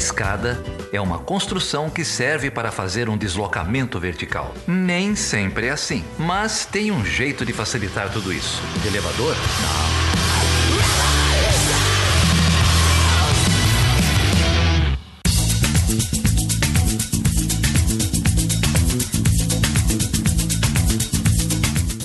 [0.00, 0.58] escada
[0.90, 4.54] é uma construção que serve para fazer um deslocamento vertical.
[4.66, 8.62] Nem sempre é assim, mas tem um jeito de facilitar tudo isso.
[8.80, 9.36] De elevador?
[9.36, 10.00] Não.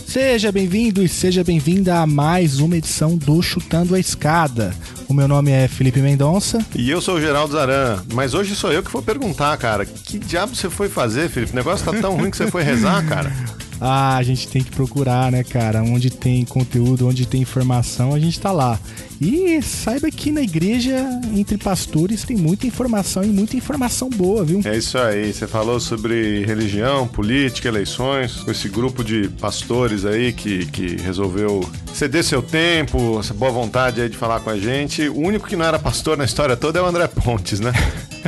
[0.05, 4.73] Seja bem-vindo e seja bem-vinda a mais uma edição do Chutando a Escada.
[5.07, 6.65] O meu nome é Felipe Mendonça.
[6.75, 8.04] E eu sou o Geraldo Zaran.
[8.13, 9.86] Mas hoje sou eu que vou perguntar, cara.
[9.86, 11.54] Que diabo você foi fazer, Felipe?
[11.54, 13.32] O negócio tá tão ruim que você foi rezar, cara.
[13.79, 15.83] Ah, a gente tem que procurar, né, cara?
[15.83, 18.79] Onde tem conteúdo, onde tem informação, a gente tá lá.
[19.20, 20.96] E saiba que na igreja,
[21.33, 24.61] entre pastores, tem muita informação e muita informação boa, viu?
[24.66, 25.33] É isso aí.
[25.33, 31.61] Você falou sobre religião, política, eleições, com esse grupo de pastores aí que, que resolveu
[31.94, 35.08] ceder seu tempo, essa boa vontade aí de falar com a gente.
[35.08, 37.71] O único que não era pastor na história toda é o André Pontes, né?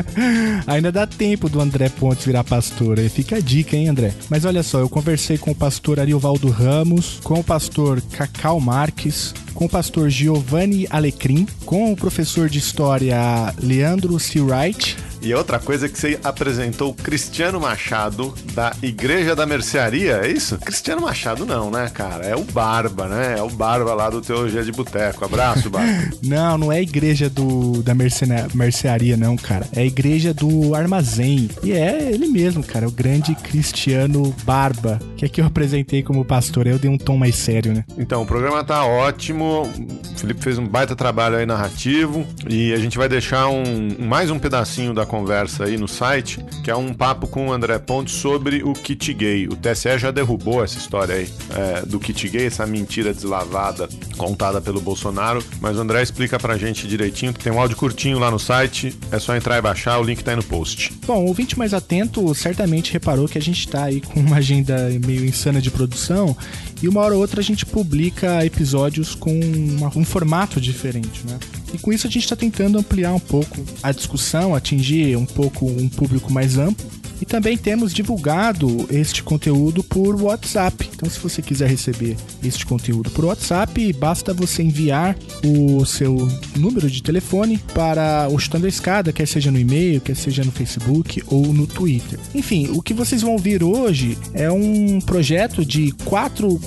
[0.68, 2.98] Ainda dá tempo do André Pontes virar pastor.
[3.10, 4.14] Fica a dica, hein, André?
[4.30, 9.34] Mas olha só, eu conversei com o pastor Ariovaldo Ramos, com o pastor Cacau Marques,
[9.54, 14.40] com o pastor Giovanni Alecrim, com o professor de história Leandro C.
[14.40, 14.98] Wright
[15.28, 20.58] e outra coisa é que você apresentou Cristiano Machado da Igreja da Mercearia, é isso?
[20.60, 22.26] Cristiano Machado não, né, cara?
[22.26, 23.36] É o Barba, né?
[23.38, 25.26] É o Barba lá do Teologia de Boteco.
[25.26, 25.92] Abraço, Barba.
[26.24, 29.68] não, não é a igreja do, da mercearia, não, cara.
[29.76, 31.50] É a igreja do Armazém.
[31.62, 32.86] E é ele mesmo, cara.
[32.86, 34.98] É o grande Cristiano Barba.
[35.18, 36.68] Que é que eu apresentei como pastor.
[36.68, 37.84] Eu dei um tom mais sério, né?
[37.98, 39.64] Então, o programa tá ótimo.
[39.64, 42.26] O Felipe fez um baita trabalho aí narrativo.
[42.50, 43.64] E a gente vai deixar um,
[44.00, 45.17] mais um pedacinho da conversa
[45.64, 49.48] aí no site, que é um papo com o André Pontes sobre o kit gay.
[49.48, 53.88] O TSE já derrubou essa história aí é, do kit gay, essa mentira deslavada
[54.18, 58.20] contada pelo Bolsonaro, mas o André explica pra gente direitinho, que tem um áudio curtinho
[58.20, 60.94] lá no site, é só entrar e baixar, o link tá aí no post.
[61.06, 64.90] Bom, o ouvinte mais atento certamente reparou que a gente tá aí com uma agenda
[65.06, 66.36] meio insana de produção
[66.82, 71.40] e uma hora ou outra a gente publica episódios com uma, um formato diferente, né?
[71.74, 75.66] E com isso a gente está tentando ampliar um pouco a discussão, atingir um pouco
[75.66, 76.86] um público mais amplo
[77.22, 80.90] e também temos divulgado este conteúdo por WhatsApp.
[80.94, 86.90] Então, se você quiser receber este conteúdo por WhatsApp, basta você enviar o seu número
[86.90, 91.24] de telefone para o Chutando a Escada, quer seja no e-mail, quer seja no Facebook
[91.28, 92.20] ou no Twitter.
[92.34, 96.60] Enfim, o que vocês vão ouvir hoje é um projeto de quatro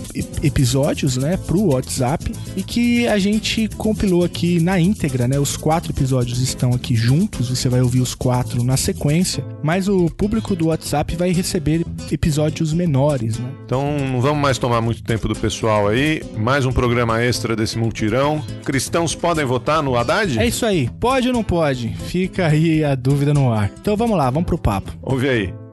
[0.43, 5.39] episódios, né, para o WhatsApp e que a gente compilou aqui na íntegra, né?
[5.39, 10.07] Os quatro episódios estão aqui juntos, você vai ouvir os quatro na sequência, mas o
[10.07, 13.51] público do WhatsApp vai receber episódios menores, né?
[13.65, 16.23] Então não vamos mais tomar muito tempo do pessoal aí.
[16.37, 18.43] Mais um programa extra desse multirão.
[18.65, 20.39] Cristãos podem votar no Haddad?
[20.39, 20.91] É isso aí.
[20.99, 21.89] Pode ou não pode?
[22.07, 23.71] Fica aí a dúvida no ar.
[23.81, 24.93] Então vamos lá, vamos pro papo.
[25.03, 25.70] Ouve aí.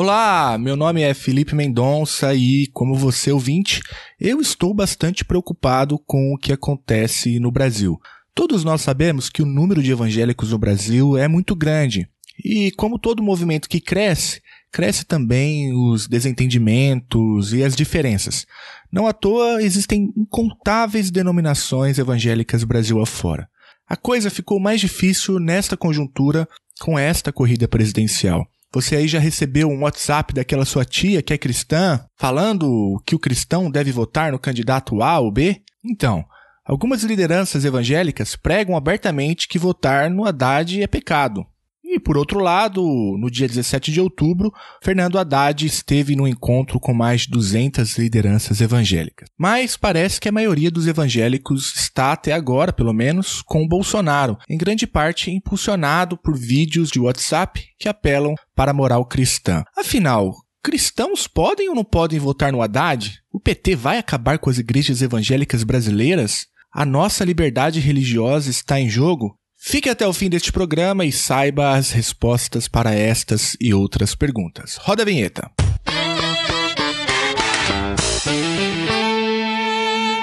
[0.00, 3.80] Olá, meu nome é Felipe Mendonça e, como você ouvinte,
[4.20, 8.00] eu estou bastante preocupado com o que acontece no Brasil.
[8.32, 12.08] Todos nós sabemos que o número de evangélicos no Brasil é muito grande.
[12.44, 18.46] E como todo movimento que cresce, cresce também os desentendimentos e as diferenças.
[18.92, 23.48] Não à toa existem incontáveis denominações evangélicas Brasil afora.
[23.88, 26.48] A coisa ficou mais difícil nesta conjuntura
[26.78, 28.46] com esta corrida presidencial.
[28.72, 33.18] Você aí já recebeu um WhatsApp daquela sua tia que é cristã, falando que o
[33.18, 35.62] cristão deve votar no candidato A ou B?
[35.84, 36.24] Então,
[36.68, 41.46] Algumas lideranças evangélicas pregam abertamente que votar no Haddad é pecado.
[41.90, 42.82] E, por outro lado,
[43.18, 48.60] no dia 17 de outubro, Fernando Haddad esteve no encontro com mais de 200 lideranças
[48.60, 49.26] evangélicas.
[49.38, 54.58] Mas parece que a maioria dos evangélicos está, até agora, pelo menos, com Bolsonaro, em
[54.58, 59.64] grande parte impulsionado por vídeos de WhatsApp que apelam para a moral cristã.
[59.74, 63.18] Afinal, cristãos podem ou não podem votar no Haddad?
[63.32, 66.46] O PT vai acabar com as igrejas evangélicas brasileiras?
[66.72, 69.36] a nossa liberdade religiosa está em jogo?
[69.60, 74.76] Fique até o fim deste programa e saiba as respostas para estas e outras perguntas.
[74.76, 75.50] Roda a vinheta.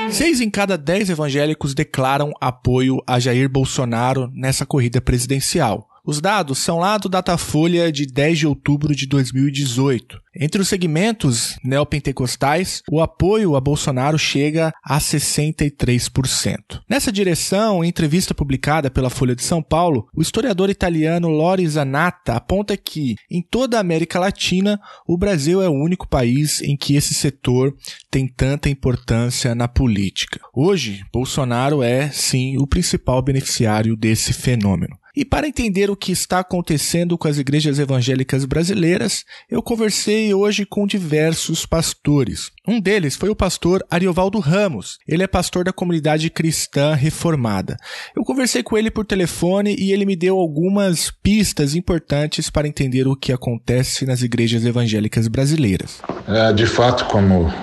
[0.09, 5.85] Seis em cada dez evangélicos declaram apoio a Jair Bolsonaro nessa corrida presidencial.
[6.05, 10.21] Os dados são lá do Datafolha de 10 de outubro de 2018.
[10.39, 16.81] Entre os segmentos neopentecostais, o apoio a Bolsonaro chega a 63%.
[16.87, 22.33] Nessa direção, em entrevista publicada pela Folha de São Paulo, o historiador italiano Lori Zanatta
[22.33, 26.95] aponta que, em toda a América Latina, o Brasil é o único país em que
[26.95, 27.73] esse setor
[28.11, 30.39] tem tanta importância na política.
[30.53, 34.95] Hoje, Bolsonaro é, sim, o principal beneficiário desse fenômeno.
[35.15, 40.65] E para entender o que está acontecendo com as igrejas evangélicas brasileiras, eu conversei hoje
[40.65, 42.51] com diversos pastores.
[42.67, 44.97] Um deles foi o pastor Ariovaldo Ramos.
[45.07, 47.77] Ele é pastor da comunidade cristã reformada.
[48.15, 53.07] Eu conversei com ele por telefone e ele me deu algumas pistas importantes para entender
[53.07, 56.01] o que acontece nas igrejas evangélicas brasileiras.
[56.27, 57.53] É, de fato, como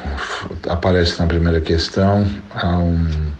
[0.69, 2.25] aparece na primeira questão,
[2.55, 3.33] há um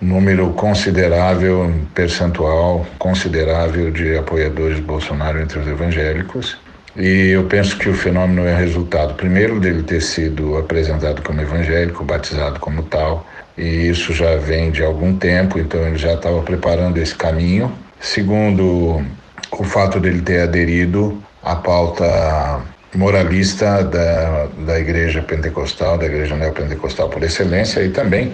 [0.00, 6.56] número considerável, percentual considerável de apoiadores de Bolsonaro entre os evangélicos.
[6.96, 12.02] E eu penso que o fenômeno é resultado, primeiro, dele ter sido apresentado como evangélico,
[12.04, 13.24] batizado como tal,
[13.56, 17.72] e isso já vem de algum tempo, então ele já estava preparando esse caminho.
[18.00, 19.04] Segundo,
[19.52, 22.60] o fato dele ter aderido à pauta
[22.94, 28.32] moralista da, da igreja pentecostal, da igreja neopentecostal por excelência, e também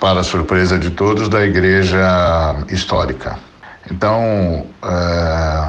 [0.00, 3.38] para surpresa de todos, da igreja histórica.
[3.90, 5.68] Então, é,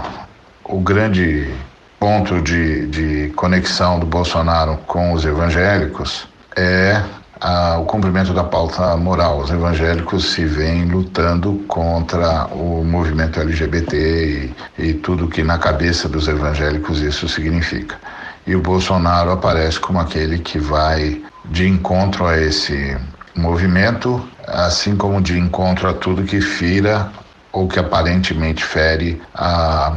[0.63, 1.54] o grande
[2.00, 7.01] ponto de, de conexão do Bolsonaro com os evangélicos é
[7.80, 9.39] o cumprimento da pauta moral.
[9.39, 16.07] Os evangélicos se veem lutando contra o movimento LGBT e, e tudo que na cabeça
[16.07, 17.98] dos evangélicos isso significa.
[18.45, 22.95] E o Bolsonaro aparece como aquele que vai de encontro a esse
[23.36, 27.12] movimento, assim como de encontro a tudo que fira
[27.51, 29.94] ou que aparentemente fere a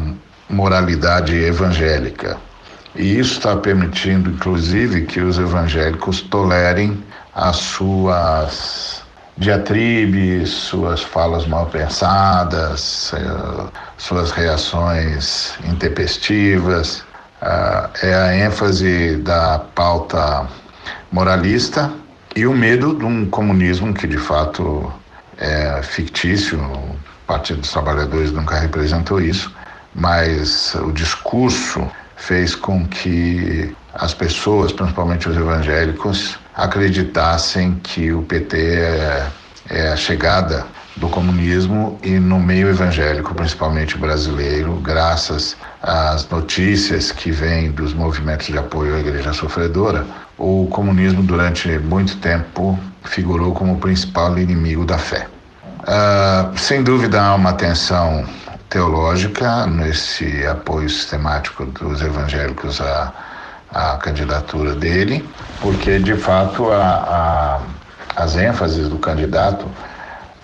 [0.48, 2.36] moralidade evangélica.
[2.94, 7.02] E isso está permitindo, inclusive, que os evangélicos tolerem
[7.34, 9.02] as suas
[9.36, 13.66] diatribes, suas falas mal pensadas, eh,
[13.98, 17.02] suas reações intempestivas.
[17.42, 20.46] Ah, é a ênfase da pauta
[21.10, 21.90] moralista
[22.36, 24.92] e o medo de um comunismo que de fato
[25.38, 26.96] é fictício, o
[27.26, 29.54] Partido dos Trabalhadores nunca representou isso,
[29.94, 38.56] mas o discurso fez com que as pessoas, principalmente os evangélicos, acreditassem que o PT
[38.58, 39.26] é,
[39.70, 40.66] é a chegada
[40.96, 48.46] do comunismo e no meio evangélico, principalmente brasileiro, graças às notícias que vêm dos movimentos
[48.46, 50.06] de apoio à igreja sofredora,
[50.38, 55.26] o comunismo durante muito tempo figurou como o principal inimigo da fé.
[55.80, 58.24] Uh, sem dúvida há uma tensão
[58.70, 63.12] teológica nesse apoio sistemático dos evangélicos à,
[63.70, 65.28] à candidatura dele,
[65.60, 67.60] porque de fato a,
[68.16, 69.66] a, as ênfases do candidato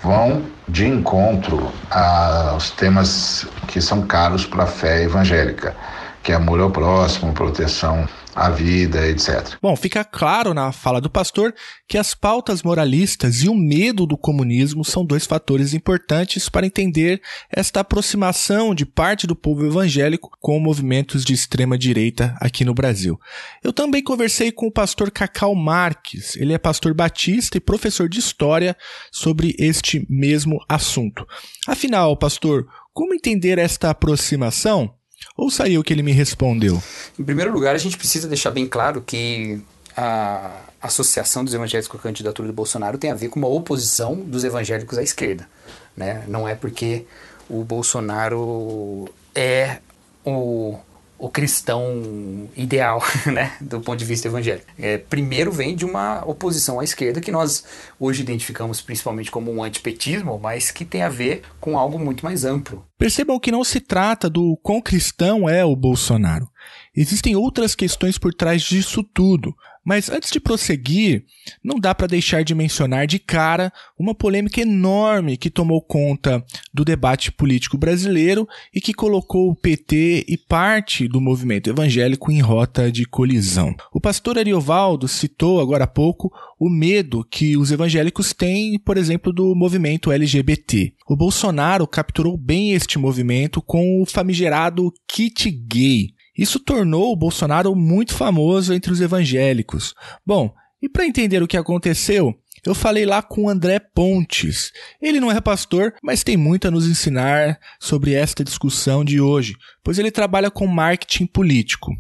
[0.03, 5.77] vão de encontro aos temas que são caros para a fé evangélica,
[6.23, 9.57] que é amor ao próximo, proteção a vida, etc.
[9.61, 11.55] Bom, fica claro na fala do pastor
[11.89, 17.21] que as pautas moralistas e o medo do comunismo são dois fatores importantes para entender
[17.51, 23.19] esta aproximação de parte do povo evangélico com movimentos de extrema direita aqui no Brasil.
[23.63, 28.19] Eu também conversei com o pastor Cacau Marques, ele é pastor batista e professor de
[28.19, 28.77] história
[29.11, 31.27] sobre este mesmo assunto.
[31.67, 34.95] Afinal, pastor, como entender esta aproximação?
[35.37, 36.83] Ouça aí o que ele me respondeu.
[37.19, 39.61] Em primeiro lugar, a gente precisa deixar bem claro que
[39.97, 44.15] a associação dos evangélicos com a candidatura do Bolsonaro tem a ver com uma oposição
[44.15, 45.49] dos evangélicos à esquerda.
[45.97, 46.25] Né?
[46.27, 47.05] Não é porque
[47.49, 49.79] o Bolsonaro é
[50.25, 50.79] o
[51.21, 54.67] o cristão ideal, né, do ponto de vista evangélico.
[54.79, 57.63] É, primeiro vem de uma oposição à esquerda que nós
[57.99, 62.45] hoje identificamos principalmente como um antipetismo, mas que tem a ver com algo muito mais
[62.45, 62.85] amplo.
[62.99, 66.49] Percebam que não se trata do quão cristão é o Bolsonaro.
[66.95, 69.55] Existem outras questões por trás disso tudo.
[69.85, 71.25] Mas antes de prosseguir,
[71.65, 76.85] não dá para deixar de mencionar de cara uma polêmica enorme que tomou conta do
[76.85, 82.93] debate político brasileiro e que colocou o PT e parte do movimento evangélico em rota
[82.93, 83.75] de colisão.
[83.93, 89.33] O pastor Ariovaldo citou agora há pouco o medo que os evangélicos têm, por exemplo,
[89.33, 90.93] do movimento LGBT.
[91.09, 97.77] O Bolsonaro capturou bem este movimento com o famigerado kit gay isso tornou o Bolsonaro
[97.77, 99.95] muito famoso entre os evangélicos.
[100.25, 104.73] Bom, e para entender o que aconteceu, eu falei lá com o André Pontes.
[105.03, 109.55] Ele não é pastor, mas tem muito a nos ensinar sobre esta discussão de hoje,
[109.83, 111.93] pois ele trabalha com marketing político.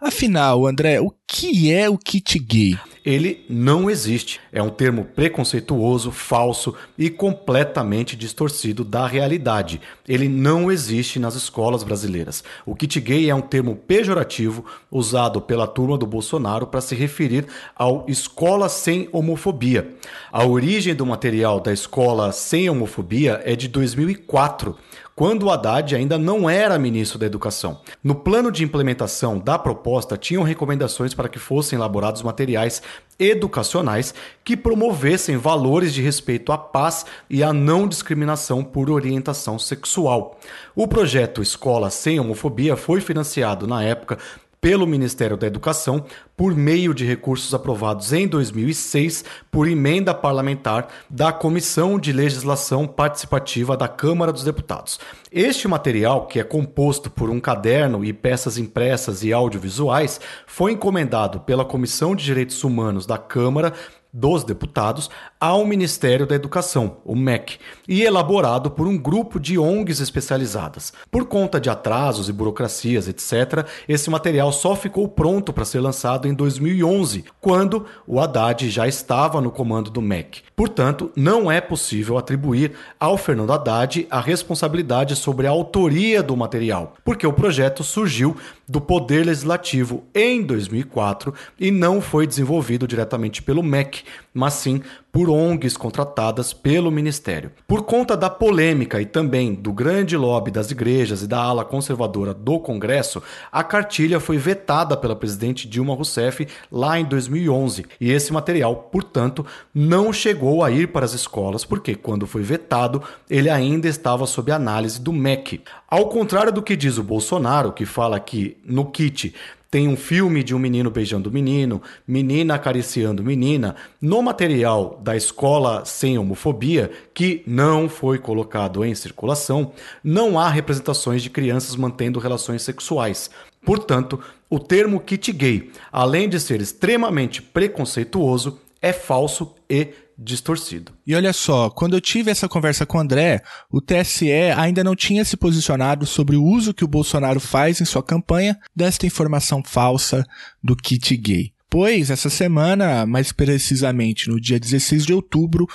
[0.00, 2.78] Afinal, André, o que é o kit gay?
[3.04, 4.40] Ele não existe.
[4.52, 9.80] É um termo preconceituoso, falso e completamente distorcido da realidade.
[10.06, 12.42] Ele não existe nas escolas brasileiras.
[12.66, 17.46] O kit gay é um termo pejorativo usado pela turma do Bolsonaro para se referir
[17.74, 19.96] ao Escola Sem Homofobia.
[20.32, 24.76] A origem do material da Escola Sem Homofobia é de 2004
[25.18, 27.80] quando o Haddad ainda não era ministro da Educação.
[28.04, 32.80] No plano de implementação da proposta, tinham recomendações para que fossem elaborados materiais
[33.18, 40.38] educacionais que promovessem valores de respeito à paz e à não discriminação por orientação sexual.
[40.72, 44.18] O projeto Escola Sem Homofobia foi financiado na época
[44.60, 46.04] pelo Ministério da Educação
[46.36, 53.76] por meio de recursos aprovados em 2006 por emenda parlamentar da Comissão de Legislação Participativa
[53.76, 55.00] da Câmara dos Deputados.
[55.30, 61.40] Este material, que é composto por um caderno e peças impressas e audiovisuais, foi encomendado
[61.40, 63.72] pela Comissão de Direitos Humanos da Câmara
[64.12, 70.00] dos deputados ao Ministério da Educação, o MEC, e elaborado por um grupo de ONGs
[70.00, 70.92] especializadas.
[71.10, 76.26] Por conta de atrasos e burocracias, etc., esse material só ficou pronto para ser lançado
[76.26, 80.42] em 2011, quando o Haddad já estava no comando do MEC.
[80.56, 86.94] Portanto, não é possível atribuir ao Fernando Haddad a responsabilidade sobre a autoria do material,
[87.04, 88.36] porque o projeto surgiu
[88.68, 94.02] do Poder Legislativo em 2004 e não foi desenvolvido diretamente pelo MEC,
[94.38, 94.80] mas sim
[95.10, 97.50] por ONGs contratadas pelo Ministério.
[97.66, 102.32] Por conta da polêmica e também do grande lobby das igrejas e da ala conservadora
[102.32, 108.32] do Congresso, a cartilha foi vetada pela presidente Dilma Rousseff lá em 2011 e esse
[108.32, 113.88] material, portanto, não chegou a ir para as escolas porque, quando foi vetado, ele ainda
[113.88, 115.62] estava sob análise do MEC.
[115.88, 119.34] Ao contrário do que diz o Bolsonaro, que fala que no kit
[119.70, 125.84] tem um filme de um menino beijando menino, menina acariciando menina, no material da escola
[125.84, 129.72] sem homofobia, que não foi colocado em circulação,
[130.02, 133.30] não há representações de crianças mantendo relações sexuais.
[133.62, 140.92] Portanto, o termo kit gay, além de ser extremamente preconceituoso, é falso e distorcido.
[141.06, 144.96] E olha só, quando eu tive essa conversa com o André, o TSE ainda não
[144.96, 149.62] tinha se posicionado sobre o uso que o Bolsonaro faz em sua campanha desta informação
[149.64, 150.26] falsa
[150.62, 151.52] do kit gay.
[151.70, 155.66] Pois, essa semana, mais precisamente no dia 16 de outubro,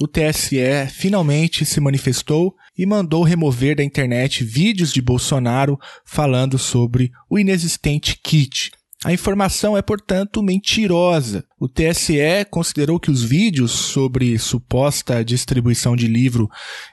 [0.00, 0.58] o TSE
[0.90, 8.18] finalmente se manifestou e mandou remover da internet vídeos de Bolsonaro falando sobre o inexistente
[8.22, 8.72] kit,
[9.04, 11.44] a informação é, portanto, mentirosa.
[11.60, 16.48] O TSE considerou que os vídeos sobre suposta distribuição de livro,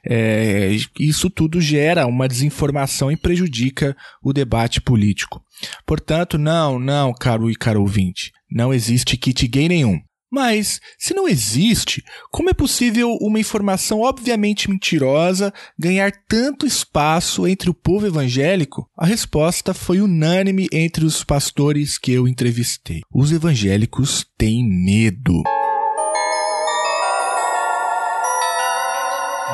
[0.05, 5.41] é, isso tudo gera uma desinformação e prejudica o debate político.
[5.85, 9.99] Portanto, não, não, caro e caro ouvinte, não existe kit gay nenhum.
[10.33, 17.69] Mas, se não existe, como é possível uma informação obviamente mentirosa ganhar tanto espaço entre
[17.69, 18.89] o povo evangélico?
[18.97, 23.01] A resposta foi unânime entre os pastores que eu entrevistei.
[23.13, 25.43] Os evangélicos têm medo.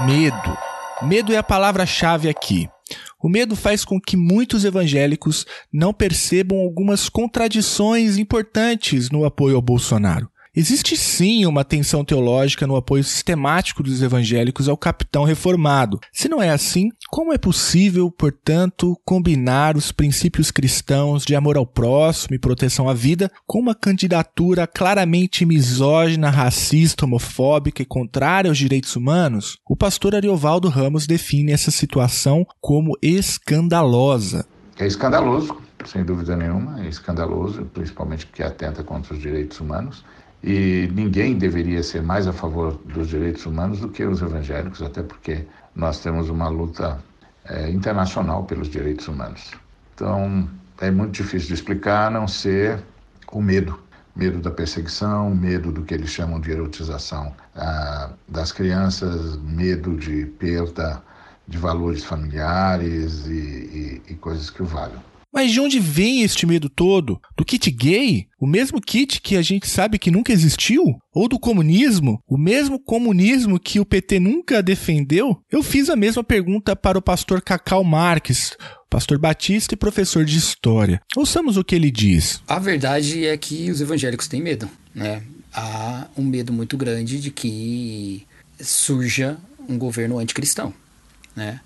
[0.06, 0.58] Medo.
[1.02, 2.70] Medo é a palavra-chave aqui.
[3.22, 9.62] O medo faz com que muitos evangélicos não percebam algumas contradições importantes no apoio ao
[9.62, 10.29] Bolsonaro.
[10.56, 16.00] Existe sim uma tensão teológica no apoio sistemático dos evangélicos ao capitão reformado.
[16.12, 21.68] Se não é assim, como é possível, portanto, combinar os princípios cristãos de amor ao
[21.68, 28.58] próximo e proteção à vida com uma candidatura claramente misógina, racista, homofóbica e contrária aos
[28.58, 29.58] direitos humanos?
[29.70, 34.48] O pastor Ariovaldo Ramos define essa situação como escandalosa.
[34.80, 40.04] É escandaloso, sem dúvida nenhuma, é escandaloso, principalmente porque atenta contra os direitos humanos.
[40.44, 45.04] E ninguém deveria ser mais a favor dos direitos humanos do que os evangélicos, até
[45.04, 47.04] porque nós temos uma luta
[47.46, 49.52] é, internacional pelos direitos humanos.
[49.94, 52.82] Então, é muito difícil de explicar, a não ser
[53.32, 53.80] o medo.
[54.16, 60.26] Medo da perseguição, medo do que eles chamam de erotização ah, das crianças, medo de
[60.26, 61.02] perda
[61.48, 65.09] de valores familiares e, e, e coisas que o valham.
[65.32, 67.20] Mas de onde vem este medo todo?
[67.38, 68.28] Do kit gay?
[68.40, 70.84] O mesmo kit que a gente sabe que nunca existiu?
[71.14, 72.22] Ou do comunismo?
[72.28, 75.40] O mesmo comunismo que o PT nunca defendeu?
[75.52, 78.58] Eu fiz a mesma pergunta para o pastor Cacau Marques,
[78.90, 81.02] pastor batista e professor de história.
[81.16, 82.42] Ouçamos o que ele diz.
[82.48, 85.22] A verdade é que os evangélicos têm medo, né?
[85.54, 88.26] há um medo muito grande de que
[88.60, 90.74] surja um governo anticristão,
[91.36, 91.60] né?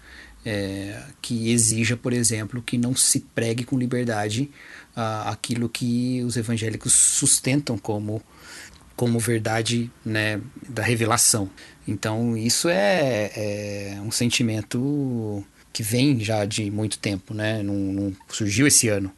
[0.46, 4.50] É, que exija, por exemplo, que não se pregue com liberdade
[4.96, 8.22] uh, aquilo que os evangélicos sustentam como,
[8.96, 11.50] como verdade né, da revelação.
[11.88, 17.64] Então, isso é, é um sentimento que vem já de muito tempo, né?
[17.64, 19.12] não, não surgiu esse ano.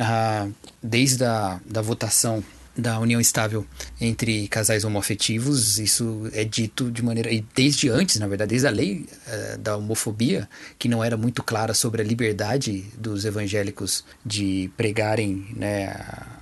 [0.00, 2.42] Uh, desde a da votação
[2.76, 3.66] da união estável
[4.00, 7.30] entre casais homoafetivos, isso é dito de maneira.
[7.30, 10.48] E desde antes, na verdade, desde a lei uh, da homofobia,
[10.78, 15.88] que não era muito clara sobre a liberdade dos evangélicos de pregarem né,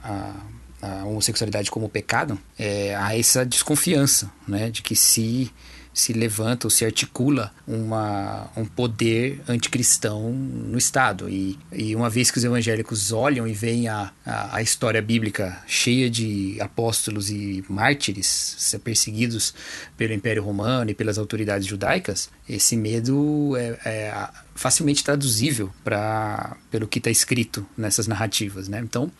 [0.02, 0.34] a,
[0.82, 5.50] a homossexualidade como pecado, é, há essa desconfiança né, de que se
[5.92, 11.28] se levanta ou se articula uma, um poder anticristão no Estado.
[11.28, 15.62] E, e uma vez que os evangélicos olham e veem a, a, a história bíblica
[15.66, 19.54] cheia de apóstolos e mártires perseguidos
[19.96, 24.28] pelo Império Romano e pelas autoridades judaicas, esse medo é, é
[24.60, 28.78] facilmente traduzível para pelo que está escrito nessas narrativas, né?
[28.78, 29.10] Então,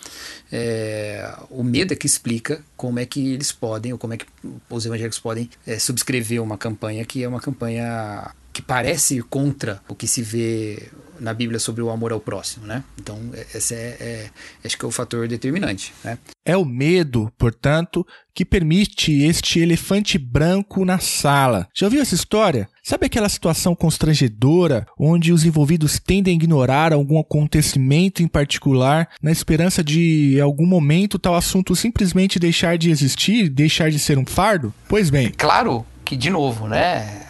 [0.53, 4.27] é, o medo é que explica como é que eles podem, ou como é que
[4.69, 9.95] os evangélicos podem é, subscrever uma campanha que é uma campanha que parece contra o
[9.95, 10.91] que se vê
[11.21, 12.83] na Bíblia sobre o amor ao próximo, né?
[12.99, 14.31] Então, é, esse é, é,
[14.65, 16.19] acho que é o fator determinante, né?
[16.45, 21.69] É o medo, portanto, que permite este elefante branco na sala.
[21.77, 22.69] Já ouviu essa história?
[22.83, 29.31] Sabe aquela situação constrangedora onde os envolvidos tendem a ignorar algum acontecimento em particular na
[29.31, 34.25] esperança de, em algum momento, tal assunto simplesmente deixar de existir, deixar de ser um
[34.25, 34.73] fardo?
[34.89, 35.33] Pois bem.
[35.37, 37.23] Claro que, de novo, né?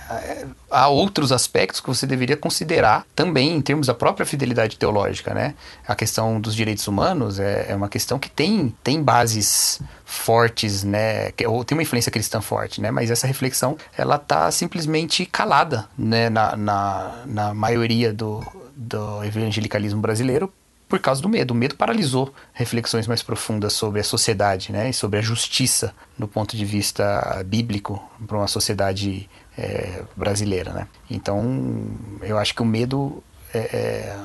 [0.71, 5.55] há outros aspectos que você deveria considerar também em termos da própria fidelidade teológica, né?
[5.87, 11.31] A questão dos direitos humanos é, é uma questão que tem, tem bases fortes, né?
[11.47, 12.91] Ou tem uma influência cristã forte, né?
[12.91, 16.31] Mas essa reflexão, ela tá simplesmente calada, né?
[16.31, 18.43] Na, na, na maioria do,
[18.75, 20.51] do evangelicalismo brasileiro
[20.91, 21.53] por causa do medo.
[21.53, 24.91] O medo paralisou reflexões mais profundas sobre a sociedade, né?
[24.91, 30.89] E sobre a justiça do ponto de vista bíblico para uma sociedade é, brasileira, né?
[31.09, 31.87] Então,
[32.23, 33.23] eu acho que o medo
[33.55, 34.17] é, é,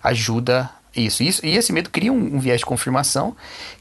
[0.00, 1.24] ajuda isso.
[1.24, 1.44] isso.
[1.44, 3.34] E esse medo cria um, um, viés de confirmação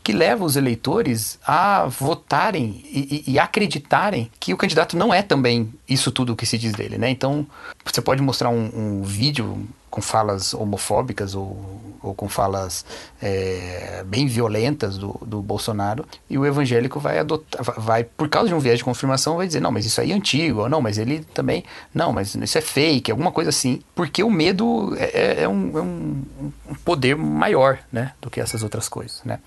[0.03, 5.21] que leva os eleitores a votarem e, e, e, acreditarem que o candidato não é
[5.21, 7.09] também isso tudo que se diz dele, né?
[7.09, 7.45] Então,
[7.85, 12.85] você pode mostrar um, um vídeo com falas homofóbicas ou, ou com falas
[13.21, 18.55] é, bem violentas do, do Bolsonaro e o evangélico vai adotar, vai por causa de
[18.55, 20.97] um viés de confirmação vai dizer não, mas isso aí é antigo, ou não, mas
[20.97, 25.43] ele também não, mas isso é fake, alguma coisa assim, porque o medo é, é,
[25.43, 26.23] é um, é um,
[26.69, 29.39] um poder maior, né, do que essas outras coisas, né?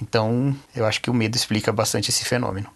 [0.00, 2.70] Então, eu acho que o medo explica bastante esse fenômeno.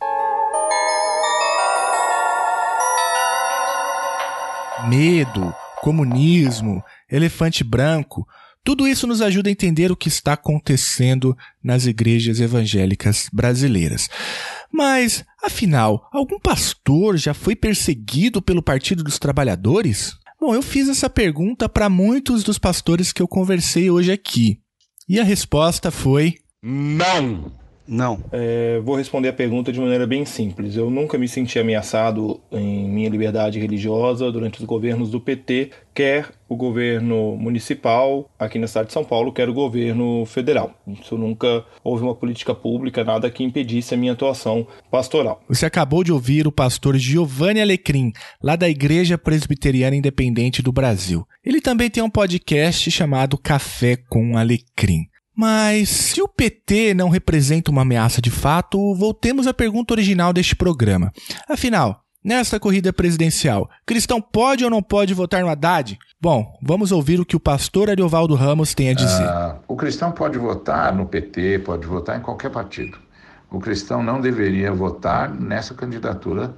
[4.88, 8.27] Medo, comunismo, elefante branco,
[8.64, 14.09] tudo isso nos ajuda a entender o que está acontecendo nas igrejas evangélicas brasileiras.
[14.72, 20.16] Mas, afinal, algum pastor já foi perseguido pelo Partido dos Trabalhadores?
[20.40, 24.61] Bom, eu fiz essa pergunta para muitos dos pastores que eu conversei hoje aqui.
[25.09, 27.62] E a resposta foi: Não!
[27.87, 28.21] Não.
[28.31, 30.77] É, vou responder a pergunta de maneira bem simples.
[30.77, 36.31] Eu nunca me senti ameaçado em minha liberdade religiosa durante os governos do PT, quer
[36.49, 40.75] o governo municipal aqui na cidade de São Paulo, quer o governo federal.
[40.87, 45.42] Isso nunca houve uma política pública, nada que impedisse a minha atuação pastoral.
[45.49, 51.27] Você acabou de ouvir o pastor Giovanni Alecrim, lá da Igreja Presbiteriana Independente do Brasil.
[51.45, 55.12] Ele também tem um podcast chamado Café com Alecrim.
[55.35, 60.55] Mas se o PT não representa uma ameaça de fato, voltemos à pergunta original deste
[60.55, 61.11] programa.
[61.49, 65.99] Afinal, nesta corrida presidencial, cristão pode ou não pode votar no Haddad?
[66.21, 69.25] Bom, vamos ouvir o que o pastor Ariovaldo Ramos tem a dizer.
[69.25, 72.99] Uh, o cristão pode votar no PT, pode votar em qualquer partido.
[73.51, 76.55] O cristão não deveria votar nessa candidatura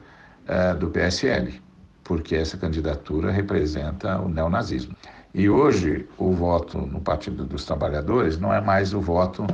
[0.48, 1.60] uh, do PSL,
[2.02, 4.96] porque essa candidatura representa o neonazismo.
[5.34, 9.44] E hoje o voto no Partido dos Trabalhadores não é mais o voto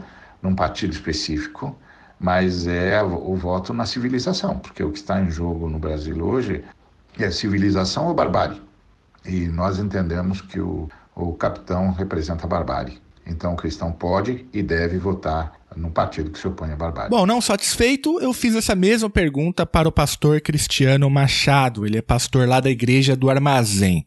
[0.43, 1.75] num partido específico,
[2.19, 6.63] mas é o voto na civilização, porque o que está em jogo no Brasil hoje
[7.19, 8.61] é civilização ou barbárie.
[9.25, 13.01] E nós entendemos que o, o capitão representa a barbárie.
[13.27, 17.11] Então o cristão pode e deve votar num partido que se opõe à barbárie.
[17.11, 21.87] Bom, não satisfeito, eu fiz essa mesma pergunta para o pastor Cristiano Machado.
[21.87, 24.07] Ele é pastor lá da igreja do Armazém.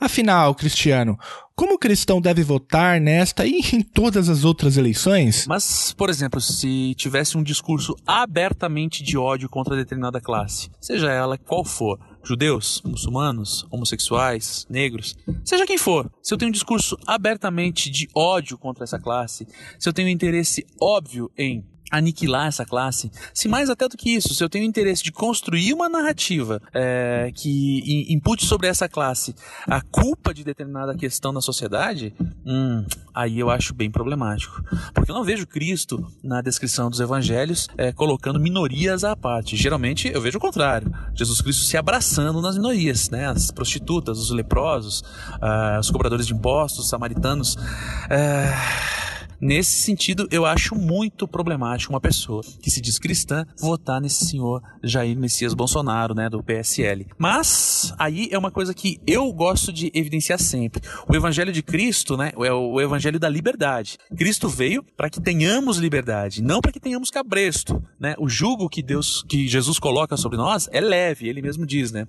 [0.00, 1.18] Afinal, Cristiano,
[1.54, 5.46] como o cristão deve votar nesta e em todas as outras eleições?
[5.46, 11.38] Mas, por exemplo, se tivesse um discurso abertamente de ódio contra determinada classe, seja ela
[11.38, 17.90] qual for, judeus, muçulmanos, homossexuais, negros, seja quem for, se eu tenho um discurso abertamente
[17.90, 19.46] de ódio contra essa classe,
[19.78, 24.10] se eu tenho um interesse óbvio em aniquilar essa classe, se mais até do que
[24.10, 29.34] isso, se eu tenho interesse de construir uma narrativa é, que impute sobre essa classe
[29.66, 32.14] a culpa de determinada questão na sociedade,
[32.46, 34.62] hum, aí eu acho bem problemático.
[34.94, 39.54] Porque eu não vejo Cristo na descrição dos evangelhos é, colocando minorias à parte.
[39.54, 40.90] Geralmente eu vejo o contrário.
[41.14, 43.26] Jesus Cristo se abraçando nas minorias, né?
[43.26, 47.56] as prostitutas, os leprosos, uh, os cobradores de impostos, os samaritanos.
[47.56, 54.24] Uh Nesse sentido, eu acho muito problemático uma pessoa que se diz cristã votar nesse
[54.24, 57.08] senhor Jair Messias Bolsonaro, né, do PSL.
[57.18, 60.80] Mas aí é uma coisa que eu gosto de evidenciar sempre.
[61.08, 63.98] O evangelho de Cristo, né, é o evangelho da liberdade.
[64.16, 68.14] Cristo veio para que tenhamos liberdade, não para que tenhamos cabresto, né?
[68.18, 72.06] O jugo que Deus, que Jesus coloca sobre nós é leve, ele mesmo diz, né?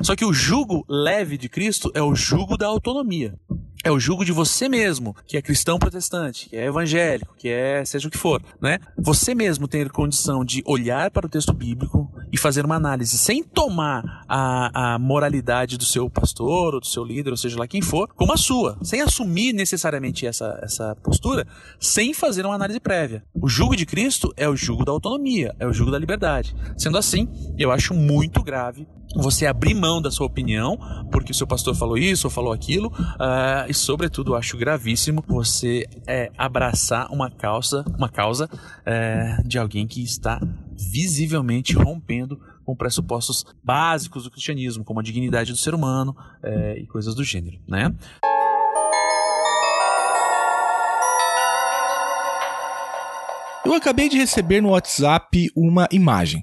[0.00, 3.38] Só que o jugo leve de Cristo é o jugo da autonomia
[3.82, 7.84] é o jugo de você mesmo, que é cristão protestante, que é evangélico, que é
[7.84, 8.78] seja o que for, né?
[8.98, 13.42] Você mesmo ter condição de olhar para o texto bíblico e fazer uma análise sem
[13.42, 17.82] tomar a, a moralidade do seu pastor ou do seu líder, ou seja lá quem
[17.82, 21.46] for, como a sua, sem assumir necessariamente essa, essa postura,
[21.80, 23.24] sem fazer uma análise prévia.
[23.34, 26.54] O jugo de Cristo é o jugo da autonomia, é o jugo da liberdade.
[26.76, 30.78] Sendo assim, eu acho muito grave você abrir mão da sua opinião,
[31.10, 35.86] porque o seu pastor falou isso ou falou aquilo, uh, e sobretudo acho gravíssimo você
[36.06, 38.48] é, abraçar uma causa, uma causa
[38.84, 40.40] é, de alguém que está
[40.76, 46.86] visivelmente rompendo com pressupostos básicos do cristianismo, como a dignidade do ser humano é, e
[46.86, 47.94] coisas do gênero, né?
[53.64, 56.42] Eu acabei de receber no WhatsApp uma imagem.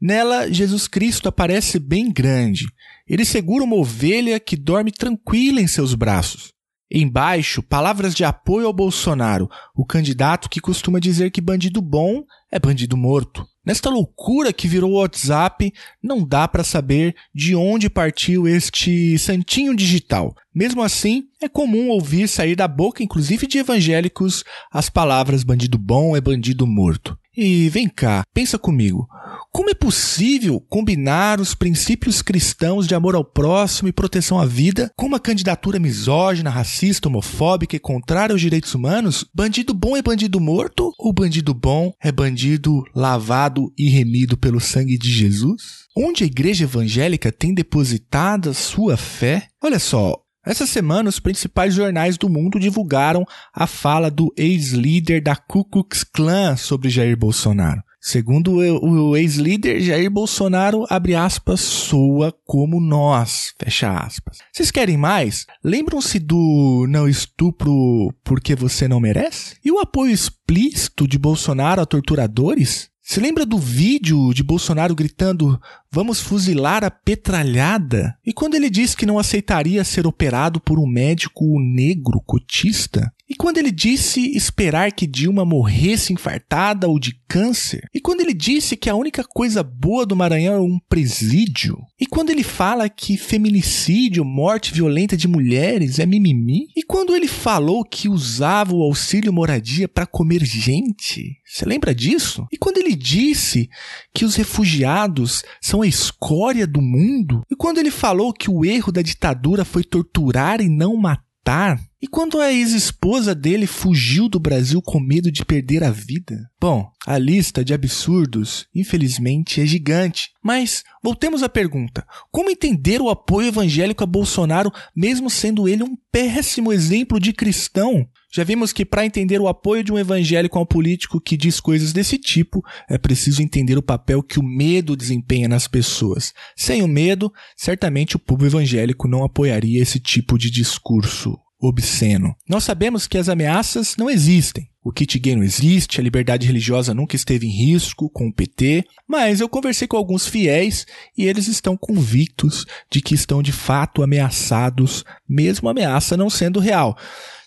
[0.00, 2.66] Nela, Jesus Cristo aparece bem grande.
[3.08, 6.52] Ele segura uma ovelha que dorme tranquila em seus braços.
[6.90, 12.60] Embaixo, palavras de apoio ao Bolsonaro, o candidato que costuma dizer que bandido bom é
[12.60, 13.44] bandido morto.
[13.66, 19.74] Nesta loucura que virou o WhatsApp, não dá para saber de onde partiu este santinho
[19.74, 20.36] digital.
[20.54, 26.16] Mesmo assim, é comum ouvir sair da boca, inclusive de evangélicos, as palavras bandido bom
[26.16, 27.18] é bandido morto.
[27.36, 29.06] E vem cá, pensa comigo.
[29.52, 34.90] Como é possível combinar os princípios cristãos de amor ao próximo e proteção à vida
[34.96, 39.24] com uma candidatura misógina, racista, homofóbica e contrária aos direitos humanos?
[39.34, 44.98] Bandido bom é bandido morto ou bandido bom é bandido lavado e remido pelo sangue
[44.98, 45.86] de Jesus?
[45.96, 49.48] Onde a igreja evangélica tem depositado a sua fé?
[49.62, 55.34] Olha só, essa semana, os principais jornais do mundo divulgaram a fala do ex-líder da
[55.34, 57.82] Ku Klux Klan sobre Jair Bolsonaro.
[58.00, 64.38] Segundo o ex-líder, Jair Bolsonaro, abre aspas, soa como nós, fecha aspas.
[64.52, 65.44] Vocês querem mais?
[65.64, 69.56] Lembram-se do não estupro porque você não merece?
[69.64, 72.88] E o apoio explícito de Bolsonaro a torturadores?
[73.08, 78.18] Se lembra do vídeo de Bolsonaro gritando vamos fuzilar a petralhada?
[78.26, 83.14] E quando ele disse que não aceitaria ser operado por um médico negro cotista?
[83.28, 87.82] E quando ele disse esperar que Dilma morresse infartada ou de câncer?
[87.92, 91.76] E quando ele disse que a única coisa boa do Maranhão é um presídio?
[91.98, 96.68] E quando ele fala que feminicídio, morte violenta de mulheres é mimimi?
[96.76, 101.36] E quando ele falou que usava o auxílio moradia para comer gente?
[101.44, 102.46] Você lembra disso?
[102.52, 103.68] E quando ele disse
[104.14, 107.42] que os refugiados são a escória do mundo?
[107.50, 111.80] E quando ele falou que o erro da ditadura foi torturar e não matar?
[112.00, 116.36] E quando a ex-esposa dele fugiu do Brasil com medo de perder a vida?
[116.60, 120.30] Bom, a lista de absurdos, infelizmente, é gigante.
[120.42, 125.96] Mas voltemos à pergunta: como entender o apoio evangélico a Bolsonaro, mesmo sendo ele um
[126.12, 128.06] péssimo exemplo de cristão?
[128.30, 131.60] Já vimos que para entender o apoio de um evangélico a um político que diz
[131.60, 136.34] coisas desse tipo, é preciso entender o papel que o medo desempenha nas pessoas.
[136.54, 142.34] Sem o medo, certamente o povo evangélico não apoiaria esse tipo de discurso obsceno.
[142.48, 144.68] Nós sabemos que as ameaças não existem.
[144.84, 148.84] O kit gay não existe, a liberdade religiosa nunca esteve em risco com o PT,
[149.08, 150.86] mas eu conversei com alguns fiéis
[151.18, 156.60] e eles estão convictos de que estão de fato ameaçados, mesmo a ameaça não sendo
[156.60, 156.96] real.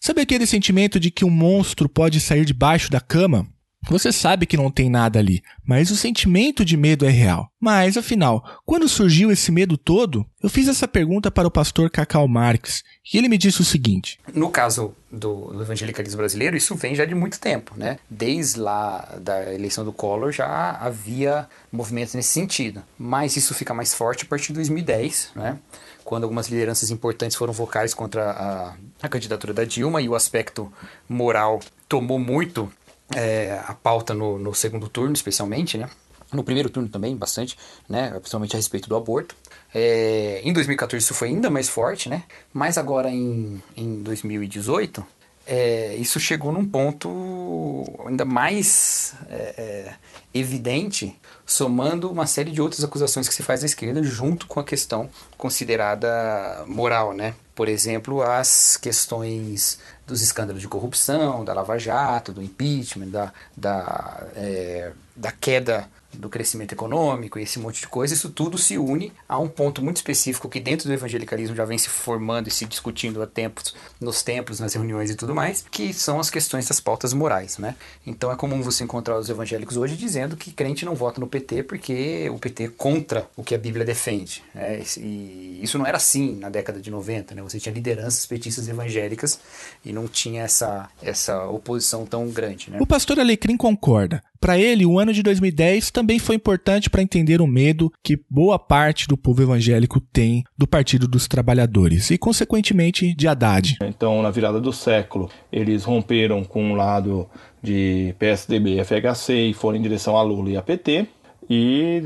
[0.02, 3.48] Sabe aquele sentimento de que um monstro pode sair debaixo da cama?
[3.88, 7.50] Você sabe que não tem nada ali, mas o sentimento de medo é real.
[7.60, 12.28] Mas, afinal, quando surgiu esse medo todo, eu fiz essa pergunta para o pastor Cacau
[12.28, 16.94] Marques e ele me disse o seguinte: No caso do, do, evangelicalismo brasileiro, isso vem
[16.94, 17.98] já de muito tempo, né?
[18.10, 22.84] Desde lá da eleição do Collor já havia movimentos nesse sentido.
[22.98, 25.58] Mas isso fica mais forte a partir de 2010, né?
[26.04, 30.72] Quando algumas lideranças importantes foram vocais contra a, a candidatura da Dilma e o aspecto
[31.08, 32.72] moral tomou muito
[33.16, 35.90] é, a pauta no, no segundo turno, especialmente, né?
[36.32, 38.12] No primeiro turno também, bastante, né?
[38.12, 39.36] Principalmente a respeito do aborto.
[39.74, 42.24] É, em 2014 isso foi ainda mais forte, né?
[42.54, 45.06] Mas agora em, em 2018,
[45.52, 49.94] é, isso chegou num ponto ainda mais é, é,
[50.32, 54.64] evidente, somando uma série de outras acusações que se faz à esquerda, junto com a
[54.64, 57.34] questão considerada moral, né?
[57.60, 64.28] Por exemplo, as questões dos escândalos de corrupção, da Lava Jato, do impeachment, da, da,
[64.34, 69.12] é, da queda do crescimento econômico e esse monte de coisa, isso tudo se une
[69.28, 72.66] a um ponto muito específico que dentro do evangelicalismo já vem se formando e se
[72.66, 76.80] discutindo há tempos, nos templos, nas reuniões e tudo mais, que são as questões das
[76.80, 77.76] pautas morais, né?
[78.06, 81.64] Então é comum você encontrar os evangélicos hoje dizendo que crente não vota no PT
[81.64, 84.44] porque o PT é contra o que a Bíblia defende.
[84.54, 84.82] Né?
[84.98, 87.42] E isso não era assim na década de 90, né?
[87.42, 89.40] Você tinha lideranças petistas evangélicas
[89.86, 92.78] e não tinha essa, essa oposição tão grande, né?
[92.82, 94.24] O pastor Alecrim concorda.
[94.40, 98.58] Para ele, o ano de 2010 também foi importante para entender o medo que boa
[98.58, 103.76] parte do povo evangélico tem do Partido dos Trabalhadores e, consequentemente, de Haddad.
[103.84, 107.28] Então, na virada do século, eles romperam com o lado
[107.62, 111.06] de PSDB e FHC e foram em direção a Lula e a PT.
[111.50, 112.02] E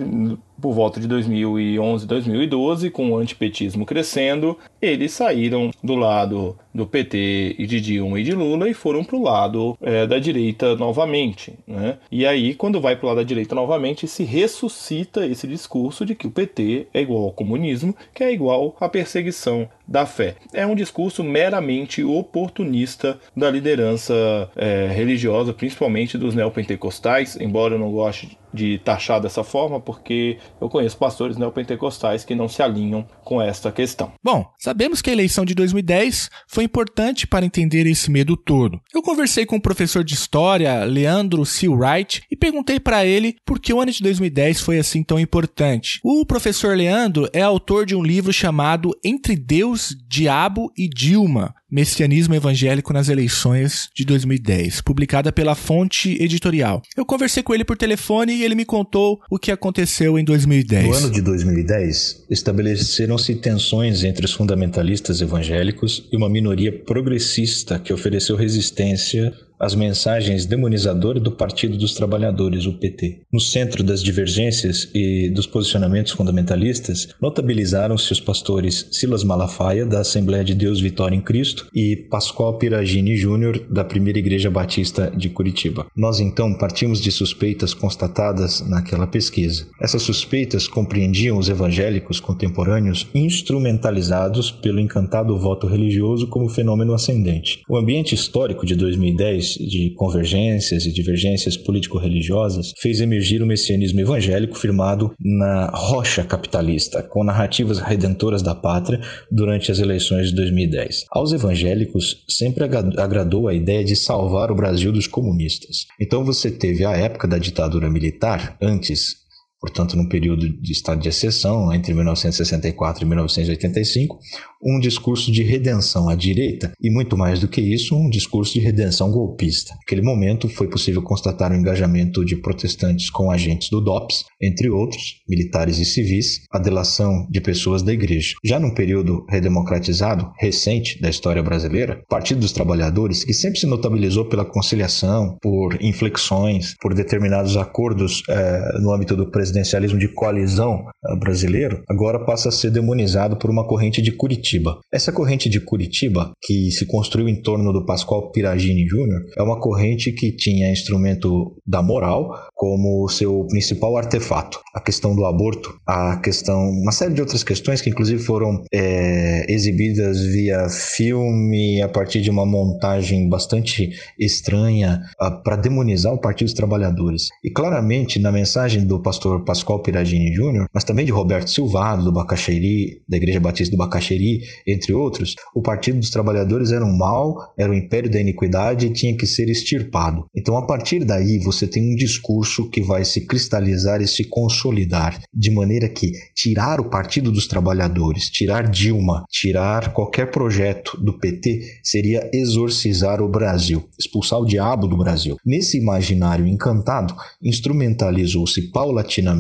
[0.61, 7.55] por volta de 2011, 2012, com o antipetismo crescendo, eles saíram do lado do PT
[7.57, 11.53] e de Dilma e de Lula e foram para o lado é, da direita novamente.
[11.67, 11.97] Né?
[12.11, 16.15] E aí, quando vai para o lado da direita novamente, se ressuscita esse discurso de
[16.15, 20.35] que o PT é igual ao comunismo, que é igual à perseguição da fé.
[20.53, 27.91] É um discurso meramente oportunista da liderança é, religiosa, principalmente dos neopentecostais, embora eu não
[27.91, 33.41] goste de taxar dessa forma, porque eu conheço pastores neopentecostais que não se alinham com
[33.41, 34.11] esta questão.
[34.23, 38.79] Bom, sabemos que a eleição de 2010 foi importante para entender esse medo todo.
[38.93, 43.73] Eu conversei com o professor de história, Leandro Silwright, e perguntei para ele por que
[43.73, 45.99] o ano de 2010 foi assim tão importante.
[46.03, 52.35] O professor Leandro é autor de um livro chamado Entre Deus, Diabo e Dilma, Messianismo
[52.35, 56.83] Evangélico nas Eleições de 2010, publicada pela Fonte Editorial.
[56.95, 60.85] Eu conversei com ele por telefone e ele me contou o que aconteceu em 2010.
[60.85, 67.91] No ano de 2010, estabeleceram-se tensões entre os fundamentalistas evangélicos e uma minoria progressista que
[67.91, 69.33] ofereceu resistência
[69.63, 73.21] as mensagens demonizadoras do Partido dos Trabalhadores, o PT.
[73.31, 80.43] No centro das divergências e dos posicionamentos fundamentalistas, notabilizaram-se os pastores Silas Malafaia, da Assembleia
[80.43, 85.87] de Deus Vitória em Cristo, e Pascoal Piragini Júnior, da Primeira Igreja Batista de Curitiba.
[85.95, 89.65] Nós então partimos de suspeitas constatadas naquela pesquisa.
[89.81, 97.61] Essas suspeitas compreendiam os evangélicos contemporâneos instrumentalizados pelo encantado voto religioso como fenômeno ascendente.
[97.69, 104.57] O ambiente histórico de 2010 de convergências e divergências político-religiosas, fez emergir o messianismo evangélico
[104.57, 108.99] firmado na rocha capitalista, com narrativas redentoras da pátria
[109.31, 111.05] durante as eleições de 2010.
[111.11, 115.85] Aos evangélicos sempre agradou a ideia de salvar o Brasil dos comunistas.
[115.99, 119.22] Então você teve a época da ditadura militar, antes
[119.63, 124.19] portanto, num período de estado de exceção, entre 1964 e 1985,
[124.61, 128.59] um discurso de redenção à direita e, muito mais do que isso, um discurso de
[128.59, 129.73] redenção golpista.
[129.75, 135.21] Naquele momento, foi possível constatar o engajamento de protestantes com agentes do DOPS, entre outros,
[135.29, 138.35] militares e civis, a delação de pessoas da igreja.
[138.43, 143.65] Já num período redemocratizado, recente da história brasileira, o Partido dos Trabalhadores, que sempre se
[143.65, 149.52] notabilizou pela conciliação, por inflexões, por determinados acordos eh, no âmbito do presidencialismo
[149.97, 154.79] de coalizão eh, brasileiro, agora passa a ser demonizado por uma corrente de Curitiba.
[154.91, 159.59] Essa corrente de Curitiba, que se construiu em torno do Pascoal Piragini Jr., é uma
[159.59, 164.59] corrente que tinha instrumento da moral como seu principal artefato.
[164.73, 169.45] A questão do aborto, a questão, uma série de outras questões que inclusive foram é,
[169.51, 175.01] exibidas via filme a partir de uma montagem bastante estranha
[175.43, 177.27] para demonizar o Partido dos Trabalhadores.
[177.43, 182.11] E claramente na mensagem do pastor Pascoal Piragini Júnior, mas também de Roberto Silvado, do
[182.11, 187.53] Bacaxeri, da Igreja Batista do Bacaxeri, entre outros, o Partido dos Trabalhadores era um mal,
[187.57, 190.25] era o império da iniquidade e tinha que ser extirpado.
[190.35, 195.19] Então, a partir daí, você tem um discurso que vai se cristalizar e se consolidar,
[195.33, 201.79] de maneira que tirar o Partido dos Trabalhadores, tirar Dilma, tirar qualquer projeto do PT
[201.83, 205.37] seria exorcizar o Brasil, expulsar o diabo do Brasil.
[205.45, 209.32] Nesse imaginário encantado, instrumentalizou-se paulatinamente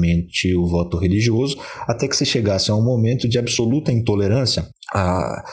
[0.55, 5.43] o voto religioso até que se chegasse a um momento de absoluta intolerância ah,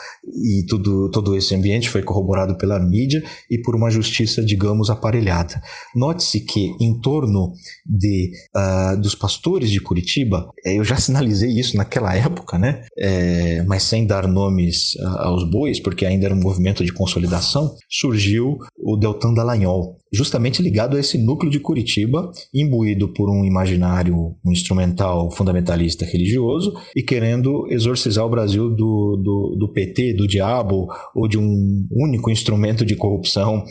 [0.43, 5.61] e tudo, todo esse ambiente foi corroborado pela mídia e por uma justiça, digamos, aparelhada.
[5.95, 7.53] Note-se que em torno
[7.85, 12.83] de, uh, dos pastores de Curitiba, eh, eu já sinalizei isso naquela época, né?
[12.97, 17.75] É, mas sem dar nomes uh, aos bois, porque ainda era um movimento de consolidação,
[17.89, 24.35] surgiu o Deltan Dallagnol, justamente ligado a esse núcleo de Curitiba, imbuído por um imaginário
[24.45, 30.87] um instrumental fundamentalista religioso e querendo exorcizar o Brasil do, do, do PT, do diabo
[31.15, 33.63] ou de um único instrumento de corrupção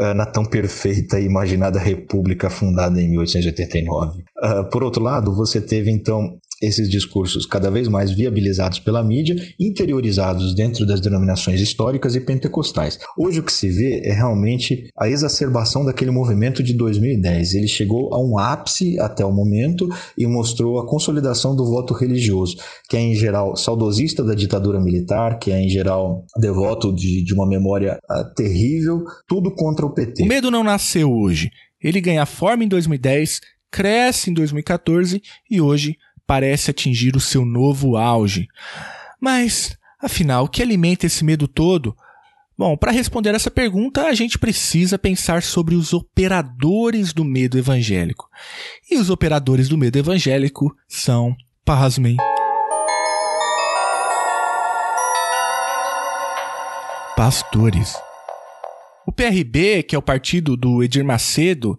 [0.00, 4.18] uh, na tão perfeita e imaginada república fundada em 1889.
[4.18, 9.02] Uh, ah, por outro lado, você teve então esses discursos cada vez mais viabilizados pela
[9.02, 12.98] mídia, interiorizados dentro das denominações históricas e pentecostais.
[13.16, 17.54] Hoje o que se vê é realmente a exacerbação daquele movimento de 2010.
[17.54, 22.56] Ele chegou a um ápice até o momento e mostrou a consolidação do voto religioso,
[22.88, 27.34] que é em geral saudosista da ditadura militar, que é em geral devoto de, de
[27.34, 30.24] uma memória uh, terrível, tudo contra o PT.
[30.24, 31.50] O medo não nasceu hoje.
[31.82, 33.40] Ele ganha forma em 2010,
[33.70, 35.96] cresce em 2014 e hoje
[36.28, 38.46] parece atingir o seu novo auge.
[39.18, 41.96] Mas, afinal, o que alimenta esse medo todo?
[42.56, 48.28] Bom, para responder essa pergunta, a gente precisa pensar sobre os operadores do medo evangélico.
[48.90, 52.16] E os operadores do medo evangélico são, pasmem,
[57.16, 57.96] pastores.
[59.06, 61.78] O PRB, que é o partido do Edir Macedo,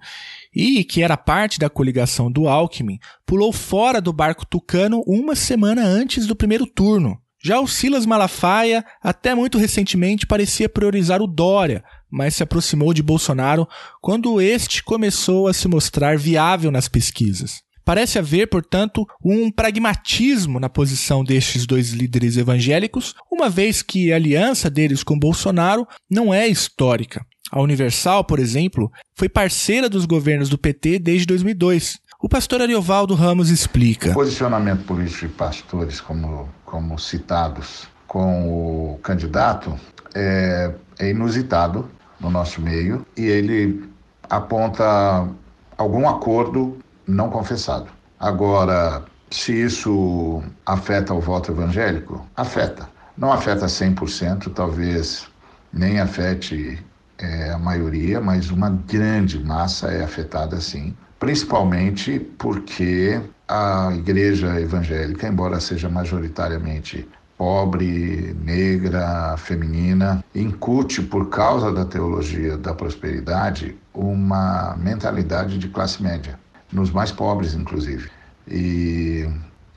[0.53, 5.83] e que era parte da coligação do Alckmin, pulou fora do barco tucano uma semana
[5.83, 7.17] antes do primeiro turno.
[7.41, 13.01] Já o Silas Malafaia, até muito recentemente, parecia priorizar o Dória, mas se aproximou de
[13.01, 13.67] Bolsonaro
[14.01, 17.61] quando este começou a se mostrar viável nas pesquisas.
[17.89, 24.15] Parece haver, portanto, um pragmatismo na posição destes dois líderes evangélicos, uma vez que a
[24.15, 27.25] aliança deles com Bolsonaro não é histórica.
[27.51, 31.97] A Universal, por exemplo, foi parceira dos governos do PT desde 2002.
[32.21, 34.11] O pastor Ariovaldo Ramos explica.
[34.11, 39.75] O posicionamento político de pastores, como, como citados com o candidato,
[40.13, 43.83] é, é inusitado no nosso meio e ele
[44.29, 45.27] aponta
[45.75, 46.77] algum acordo
[47.09, 47.87] não confessado.
[48.19, 52.87] Agora, se isso afeta o voto evangélico, afeta.
[53.17, 55.27] Não afeta 100%, talvez
[55.73, 56.83] nem afete
[57.17, 65.27] é, a maioria, mas uma grande massa é afetada sim, principalmente porque a igreja evangélica,
[65.27, 75.57] embora seja majoritariamente pobre, negra, feminina, incute por causa da teologia da prosperidade uma mentalidade
[75.57, 76.37] de classe média
[76.71, 78.09] nos mais pobres, inclusive.
[78.47, 79.27] E,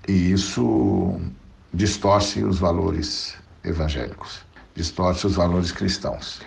[0.09, 1.21] e isso
[1.73, 6.41] distorce os valores evangélicos, distorce os valores cristãos.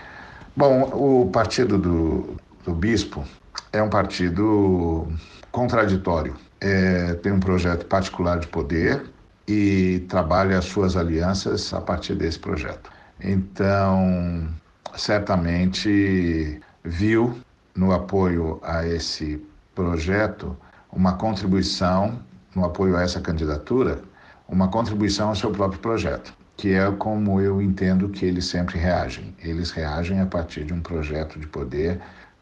[0.55, 3.23] Bom, o partido do, do bispo
[3.71, 5.07] é um partido
[5.51, 6.35] contraditório.
[6.61, 9.05] É, tem um projeto particular de poder
[9.47, 12.89] e trabalha as suas alianças a partir desse projeto.
[13.21, 14.47] Então,
[14.95, 17.37] certamente viu
[17.75, 19.41] no apoio a esse
[19.75, 20.57] projeto
[20.91, 22.17] uma contribuição
[22.55, 24.01] no apoio a essa candidatura,
[24.47, 29.35] uma contribuição ao seu próprio projeto, que é como eu entendo que eles sempre reagem.
[29.43, 31.99] Eles reagem a partir de um projeto de poder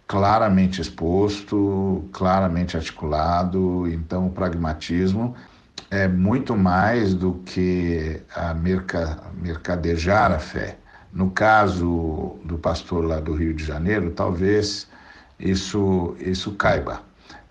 [0.08, 5.36] claramente exposto, claramente articulado, então o pragmatismo
[5.90, 10.78] é muito mais do que a merca, mercadejar a fé.
[11.12, 14.88] No caso do pastor lá do Rio de Janeiro, talvez
[15.40, 17.02] isso, isso caiba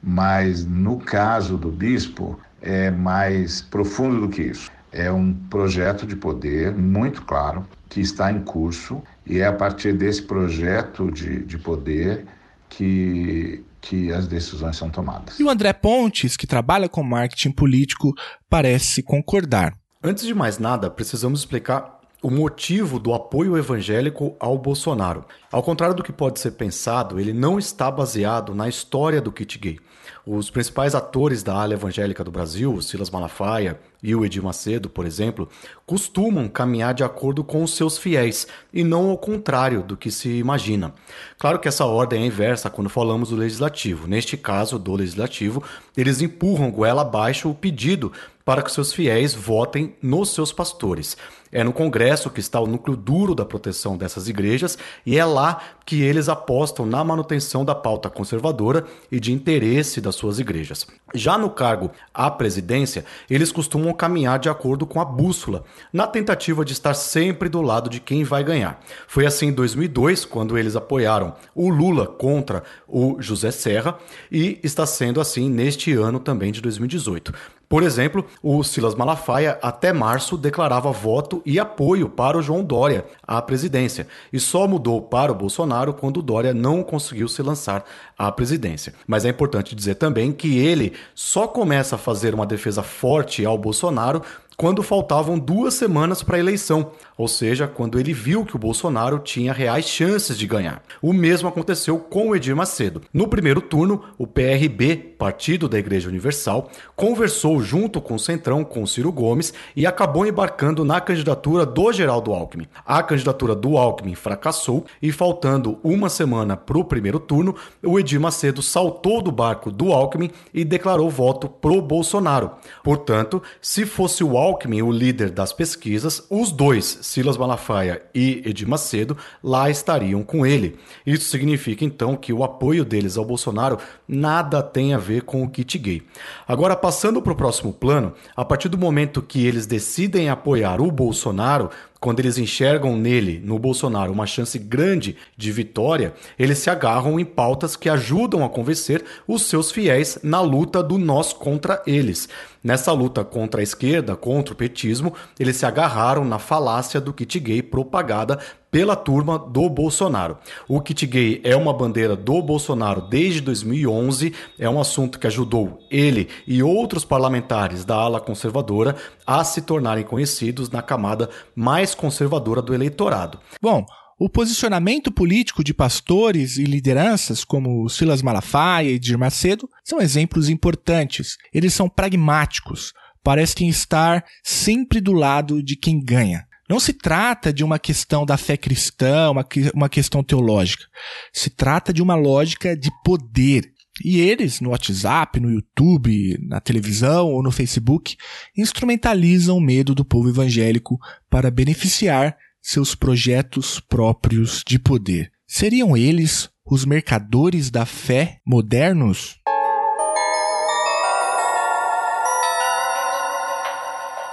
[0.02, 4.70] mas no caso do bispo é mais profundo do que isso.
[4.90, 9.92] É um projeto de poder muito claro que está em curso e é a partir
[9.92, 12.26] desse projeto de, de poder
[12.68, 15.38] que, que as decisões são tomadas.
[15.38, 18.12] E o André Pontes, que trabalha com marketing político,
[18.50, 19.74] parece concordar.
[20.02, 25.24] Antes de mais nada, precisamos explicar o motivo do apoio evangélico ao Bolsonaro.
[25.50, 29.58] Ao contrário do que pode ser pensado, ele não está baseado na história do kit
[29.58, 29.80] gay.
[30.24, 35.06] Os principais atores da ala evangélica do Brasil, Silas Malafaia e o Edir Macedo, por
[35.06, 35.48] exemplo,
[35.86, 40.28] costumam caminhar de acordo com os seus fiéis e não ao contrário do que se
[40.30, 40.92] imagina.
[41.38, 44.08] Claro que essa ordem é inversa quando falamos do legislativo.
[44.08, 45.62] Neste caso, do legislativo,
[45.96, 48.12] eles empurram goela abaixo o pedido
[48.44, 51.16] para que seus fiéis votem nos seus pastores.
[51.52, 55.60] É no Congresso que está o núcleo duro da proteção dessas igrejas e é lá
[55.84, 60.86] que eles apostam na manutenção da pauta conservadora e de interesse das suas igrejas.
[61.14, 66.64] Já no cargo à presidência, eles costumam caminhar de acordo com a bússola, na tentativa
[66.64, 68.80] de estar sempre do lado de quem vai ganhar.
[69.06, 73.98] Foi assim em 2002, quando eles apoiaram o Lula contra o José Serra,
[74.30, 77.32] e está sendo assim neste ano também de 2018.
[77.72, 83.06] Por exemplo, o Silas Malafaia até março declarava voto e apoio para o João Dória
[83.26, 87.82] à presidência e só mudou para o Bolsonaro quando o Dória não conseguiu se lançar
[88.18, 88.92] à presidência.
[89.06, 93.56] Mas é importante dizer também que ele só começa a fazer uma defesa forte ao
[93.56, 94.20] Bolsonaro
[94.54, 96.92] quando faltavam duas semanas para a eleição,
[97.22, 100.82] ou seja, quando ele viu que o Bolsonaro tinha reais chances de ganhar.
[101.00, 103.00] O mesmo aconteceu com o Edir Macedo.
[103.14, 108.82] No primeiro turno, o PRB, Partido da Igreja Universal, conversou junto com o Centrão, com
[108.82, 112.66] o Ciro Gomes, e acabou embarcando na candidatura do Geraldo Alckmin.
[112.84, 117.54] A candidatura do Alckmin fracassou e, faltando uma semana para o primeiro turno,
[117.84, 122.50] o Edir Macedo saltou do barco do Alckmin e declarou voto pro Bolsonaro.
[122.82, 128.66] Portanto, se fosse o Alckmin o líder das pesquisas, os dois, Silas Malafaia e Edir
[128.66, 130.78] Macedo, lá estariam com ele.
[131.04, 133.76] Isso significa então que o apoio deles ao Bolsonaro
[134.08, 136.02] nada tem a ver com o kit gay.
[136.48, 140.90] Agora, passando para o próximo plano, a partir do momento que eles decidem apoiar o
[140.90, 141.68] Bolsonaro,
[142.02, 147.24] quando eles enxergam nele, no Bolsonaro, uma chance grande de vitória, eles se agarram em
[147.24, 152.28] pautas que ajudam a convencer os seus fiéis na luta do nós contra eles.
[152.60, 157.38] Nessa luta contra a esquerda, contra o petismo, eles se agarraram na falácia do kit
[157.38, 158.40] gay propagada
[158.72, 160.38] pela turma do Bolsonaro.
[160.66, 165.78] O kit gay é uma bandeira do Bolsonaro desde 2011, é um assunto que ajudou
[165.90, 168.96] ele e outros parlamentares da ala conservadora
[169.26, 173.38] a se tornarem conhecidos na camada mais conservadora do eleitorado.
[173.60, 173.84] Bom,
[174.18, 180.48] o posicionamento político de pastores e lideranças como Silas Malafaia e Dir Macedo são exemplos
[180.48, 181.36] importantes.
[181.52, 186.46] Eles são pragmáticos, parecem estar sempre do lado de quem ganha.
[186.72, 190.86] Não se trata de uma questão da fé cristã, uma, uma questão teológica.
[191.30, 193.70] Se trata de uma lógica de poder.
[194.02, 198.16] E eles, no WhatsApp, no YouTube, na televisão ou no Facebook,
[198.56, 200.98] instrumentalizam o medo do povo evangélico
[201.28, 205.30] para beneficiar seus projetos próprios de poder.
[205.46, 209.41] Seriam eles os mercadores da fé modernos?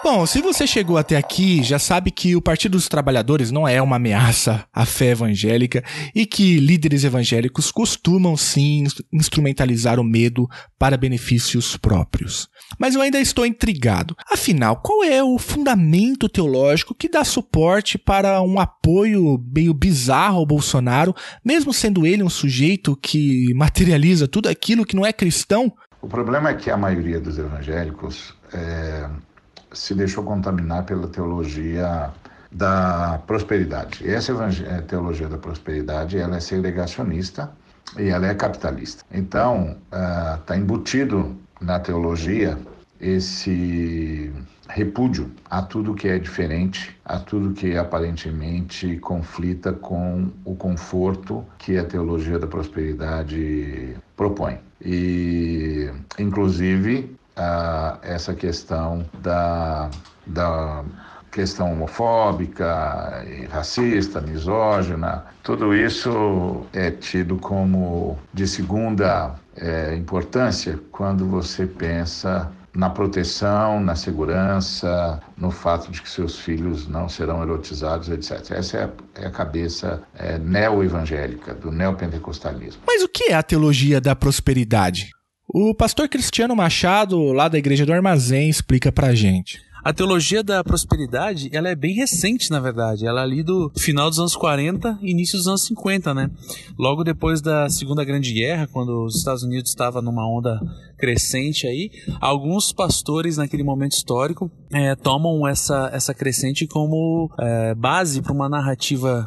[0.02, 3.82] Bom, se você chegou até aqui, já sabe que o Partido dos Trabalhadores não é
[3.82, 5.84] uma ameaça à fé evangélica
[6.16, 10.48] e que líderes evangélicos costumam sim instrumentalizar o medo
[10.80, 12.48] para benefícios próprios.
[12.80, 14.16] Mas eu ainda estou intrigado.
[14.32, 20.46] Afinal, qual é o fundamento teológico que dá suporte para um apoio meio bizarro ao
[20.46, 25.74] Bolsonaro, mesmo sendo ele um sujeito que materializa tudo aquilo que não é cristão?
[26.02, 29.10] O problema é que a maioria dos evangélicos é,
[29.72, 32.12] se deixou contaminar pela teologia
[32.52, 34.08] da prosperidade.
[34.10, 34.32] Essa
[34.68, 37.52] é, teologia da prosperidade ela é segregacionista
[37.98, 39.04] e ela é capitalista.
[39.12, 39.78] Então,
[40.40, 42.58] está uh, embutido na teologia
[43.00, 44.32] esse
[44.68, 51.78] repúdio a tudo que é diferente, a tudo que aparentemente conflita com o conforto que
[51.78, 54.60] a teologia da prosperidade propõe.
[54.82, 55.90] E,
[56.20, 57.19] inclusive,
[58.02, 59.90] essa questão da,
[60.26, 60.84] da
[61.32, 71.66] questão homofóbica, racista, misógina, tudo isso é tido como de segunda é, importância quando você
[71.66, 78.52] pensa na proteção, na segurança, no fato de que seus filhos não serão erotizados, etc.
[78.52, 78.90] Essa é a,
[79.24, 82.82] é a cabeça é, neo-evangélica, do neopentecostalismo.
[82.86, 85.10] Mas o que é a teologia da prosperidade?
[85.52, 89.60] O pastor Cristiano Machado, lá da Igreja do Armazém, explica pra gente.
[89.84, 93.08] A teologia da prosperidade, ela é bem recente, na verdade.
[93.08, 96.30] Ela é ali do final dos anos 40 início dos anos 50, né?
[96.78, 100.60] Logo depois da Segunda Grande Guerra, quando os Estados Unidos estava numa onda
[101.00, 101.90] crescente aí,
[102.22, 108.48] alguns pastores naquele momento histórico é, tomam essa, essa crescente como é, base para uma
[108.50, 109.26] narrativa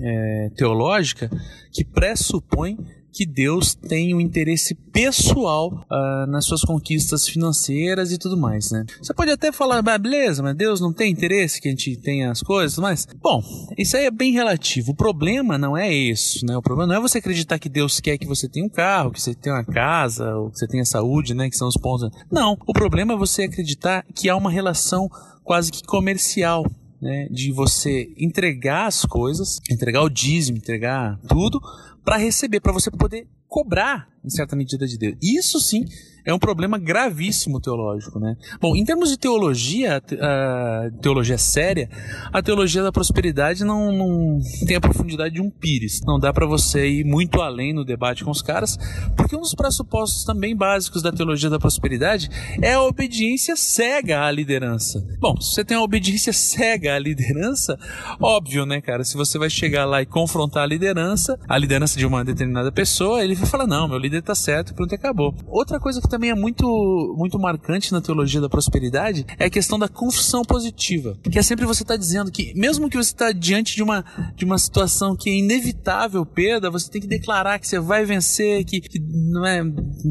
[0.00, 1.30] é, teológica
[1.70, 2.76] que pressupõe
[3.12, 8.84] que Deus tem um interesse pessoal uh, nas suas conquistas financeiras e tudo mais, né?
[9.00, 12.30] Você pode até falar, ah, beleza, mas Deus não tem interesse que a gente tenha
[12.30, 13.42] as coisas, mas bom,
[13.76, 14.92] isso aí é bem relativo.
[14.92, 16.56] O problema não é isso, né?
[16.56, 19.20] O problema não é você acreditar que Deus quer que você tenha um carro, que
[19.20, 21.50] você tenha uma casa, ou que você tenha saúde, né?
[21.50, 22.10] Que são os pontos.
[22.30, 25.10] Não, o problema é você acreditar que há uma relação
[25.42, 26.64] quase que comercial
[27.00, 31.60] né, de você entregar as coisas, entregar o dízimo, entregar tudo,
[32.04, 35.16] para receber, para você poder cobrar em certa medida de Deus.
[35.20, 35.84] Isso sim
[36.24, 38.36] é um problema gravíssimo teológico, né?
[38.60, 41.88] Bom, em termos de teologia, a teologia séria,
[42.32, 46.00] a teologia da prosperidade não, não tem a profundidade de um pires.
[46.06, 48.78] Não dá para você ir muito além no debate com os caras,
[49.16, 52.28] porque um dos pressupostos também básicos da teologia da prosperidade
[52.60, 55.04] é a obediência cega à liderança.
[55.18, 57.78] Bom, se você tem a obediência cega à liderança,
[58.20, 59.04] óbvio, né, cara?
[59.04, 63.22] Se você vai chegar lá e confrontar a liderança, a liderança de uma determinada pessoa,
[63.22, 65.34] ele vai falar: não, meu líder tá certo, pronto, acabou.
[65.46, 69.78] Outra coisa que também é muito, muito marcante na teologia da prosperidade é a questão
[69.78, 71.16] da confissão positiva.
[71.22, 74.04] Que é sempre você estar tá dizendo que, mesmo que você está diante de uma,
[74.34, 78.64] de uma situação que é inevitável perda, você tem que declarar que você vai vencer,
[78.64, 79.62] que, que é,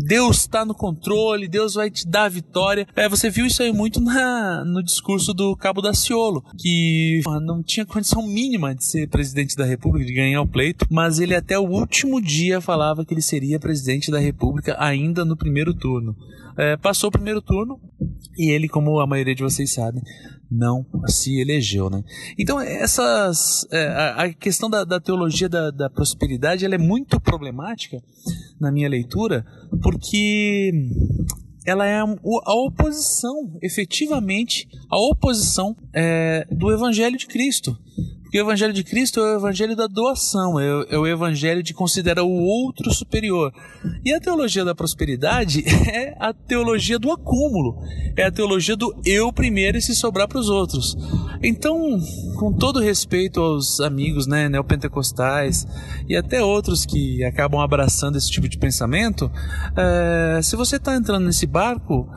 [0.08, 2.88] Deus está no controle, Deus vai te dar a vitória.
[2.96, 7.62] É, você viu isso aí muito na, no discurso do Cabo da Ciolo, que não
[7.62, 11.60] tinha condição mínima de ser presidente da República, de ganhar o pleito, mas ele até
[11.60, 16.16] o último dia falava que ele seria presidente da República ainda no primeiro turno turno.
[16.56, 17.80] É, passou o primeiro turno
[18.38, 20.02] e ele, como a maioria de vocês sabe,
[20.52, 22.04] não se elegeu, né?
[22.38, 27.20] Então essas é, a, a, questão da, da teologia da, da, prosperidade ela é muito
[27.20, 28.02] problemática
[28.60, 29.46] na minha leitura
[29.82, 30.72] porque
[31.66, 37.78] ela é a oposição, efetivamente, a oposição é, do Evangelho de Cristo.
[38.30, 41.64] Porque o evangelho de Cristo é o evangelho da doação, é o, é o evangelho
[41.64, 43.52] de considerar o outro superior.
[44.06, 47.82] E a teologia da prosperidade é a teologia do acúmulo,
[48.16, 50.96] é a teologia do eu primeiro e se sobrar para os outros.
[51.42, 52.00] Então,
[52.38, 55.66] com todo respeito aos amigos né, neopentecostais
[56.08, 59.32] e até outros que acabam abraçando esse tipo de pensamento,
[59.76, 62.08] é, se você está entrando nesse barco,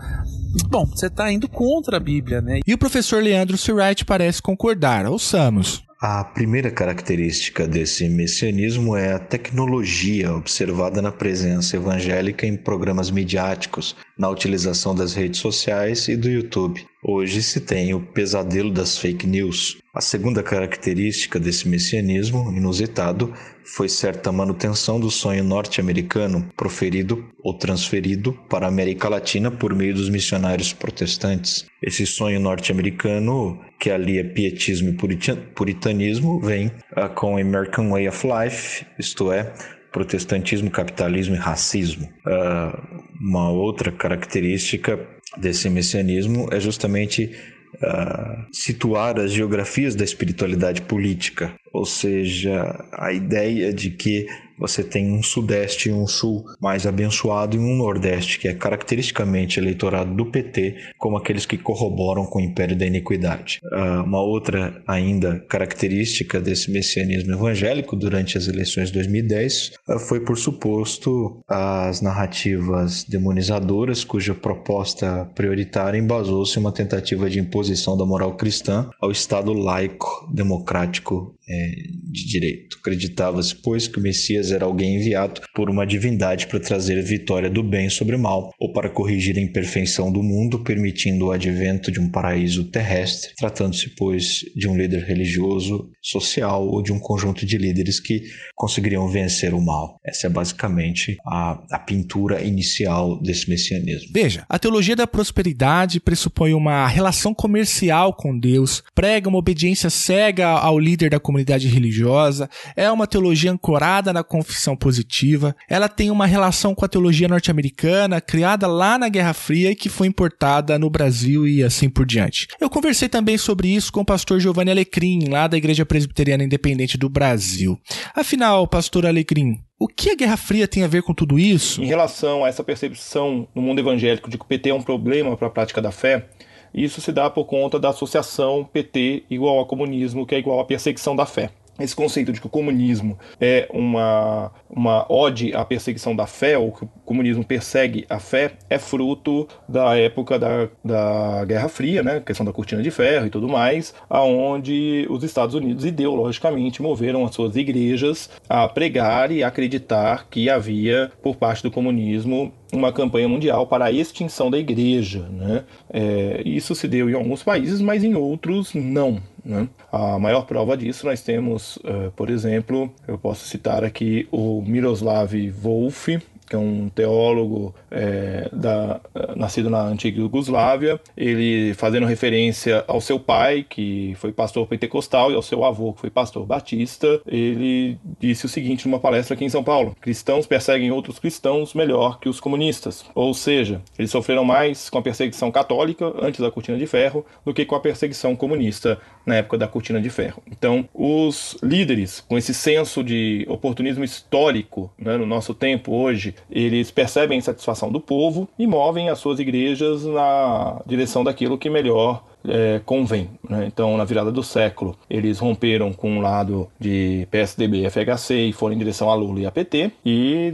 [0.68, 2.60] Bom, você está indo contra a Bíblia, né?
[2.66, 5.06] E o professor Leandro Surratt parece concordar.
[5.06, 5.82] Ouçamos.
[6.04, 13.94] A primeira característica desse messianismo é a tecnologia observada na presença evangélica em programas midiáticos,
[14.18, 16.84] na utilização das redes sociais e do YouTube.
[17.04, 19.78] Hoje se tem o pesadelo das fake news.
[19.94, 23.34] A segunda característica desse messianismo inusitado
[23.64, 29.94] foi certa manutenção do sonho norte-americano proferido ou transferido para a América Latina por meio
[29.94, 31.66] dos missionários protestantes.
[31.82, 38.26] Esse sonho norte-americano, que ali é pietismo e puritanismo, vem uh, com American Way of
[38.26, 39.52] Life, isto é,
[39.92, 42.08] protestantismo, capitalismo e racismo.
[42.26, 44.98] Uh, uma outra característica
[45.36, 47.36] desse messianismo é justamente
[47.76, 54.26] uh, situar as geografias da espiritualidade política, ou seja, a ideia de que
[54.62, 59.58] você tem um sudeste e um sul mais abençoado e um nordeste que é caracteristicamente
[59.58, 63.58] eleitorado do PT como aqueles que corroboram com o império da iniquidade.
[63.64, 70.20] Uh, uma outra ainda característica desse messianismo evangélico durante as eleições de 2010 uh, foi
[70.20, 78.06] por suposto as narrativas demonizadoras cuja proposta prioritária embasou-se em uma tentativa de imposição da
[78.06, 81.74] moral cristã ao Estado laico democrático é,
[82.04, 82.78] de direito.
[82.80, 87.50] Acreditava-se, pois, que o Messias era alguém enviado por uma divindade para trazer a vitória
[87.50, 91.90] do bem sobre o mal, ou para corrigir a imperfeição do mundo, permitindo o advento
[91.90, 97.44] de um paraíso terrestre, tratando-se, pois, de um líder religioso, social ou de um conjunto
[97.44, 98.22] de líderes que
[98.54, 99.98] conseguiriam vencer o mal.
[100.04, 104.10] Essa é basicamente a, a pintura inicial desse messianismo.
[104.12, 110.48] Veja, a teologia da prosperidade pressupõe uma relação comercial com Deus, prega uma obediência cega
[110.48, 116.26] ao líder da comunidade religiosa, é uma teologia ancorada na confissão positiva, ela tem uma
[116.26, 120.90] relação com a teologia norte-americana, criada lá na Guerra Fria e que foi importada no
[120.90, 122.46] Brasil e assim por diante.
[122.60, 126.96] Eu conversei também sobre isso com o pastor Giovanni Alecrim, lá da Igreja Presbiteriana Independente
[126.98, 127.78] do Brasil.
[128.14, 131.82] Afinal, pastor Alecrim, o que a Guerra Fria tem a ver com tudo isso?
[131.82, 135.36] Em relação a essa percepção no mundo evangélico de que o PT é um problema
[135.36, 136.28] para a prática da fé,
[136.74, 140.64] isso se dá por conta da associação PT igual ao comunismo, que é igual à
[140.64, 141.50] perseguição da fé.
[141.80, 146.70] esse conceito de que o comunismo é uma, uma ode à perseguição da fé, ou
[146.70, 152.20] que o comunismo persegue a fé, é fruto da época da, da Guerra Fria, né,
[152.20, 157.34] questão da cortina de ferro e tudo mais, aonde os Estados Unidos ideologicamente moveram as
[157.34, 163.66] suas igrejas a pregar e acreditar que havia, por parte do comunismo, uma campanha mundial
[163.66, 165.20] para a extinção da igreja.
[165.30, 165.64] Né?
[165.90, 169.20] É, isso se deu em alguns países, mas em outros não.
[169.44, 169.68] Né?
[169.92, 175.34] A maior prova disso nós temos, uh, por exemplo, eu posso citar aqui o Miroslav
[175.50, 176.08] Wolf,
[176.48, 179.00] que é um teólogo é, da,
[179.36, 185.34] nascido na antiga Iugoslávia, ele fazendo referência ao seu pai, que foi pastor pentecostal, e
[185.34, 189.50] ao seu avô, que foi pastor batista, ele disse o seguinte numa palestra aqui em
[189.50, 193.04] São Paulo: cristãos perseguem outros cristãos melhor que os comunistas.
[193.14, 197.52] Ou seja, eles sofreram mais com a perseguição católica antes da cortina de ferro do
[197.52, 200.42] que com a perseguição comunista na época da cortina de ferro.
[200.50, 206.90] Então, os líderes, com esse senso de oportunismo histórico né, no nosso tempo hoje, eles
[206.90, 207.52] percebem a
[207.82, 213.30] insatisfação do povo e movem as suas igrejas na direção daquilo que melhor é, convém.
[213.48, 213.66] Né?
[213.66, 218.52] Então, na virada do século, eles romperam com o lado de PSDB e FHC e
[218.52, 219.92] foram em direção a Lula e a PT.
[220.04, 220.52] E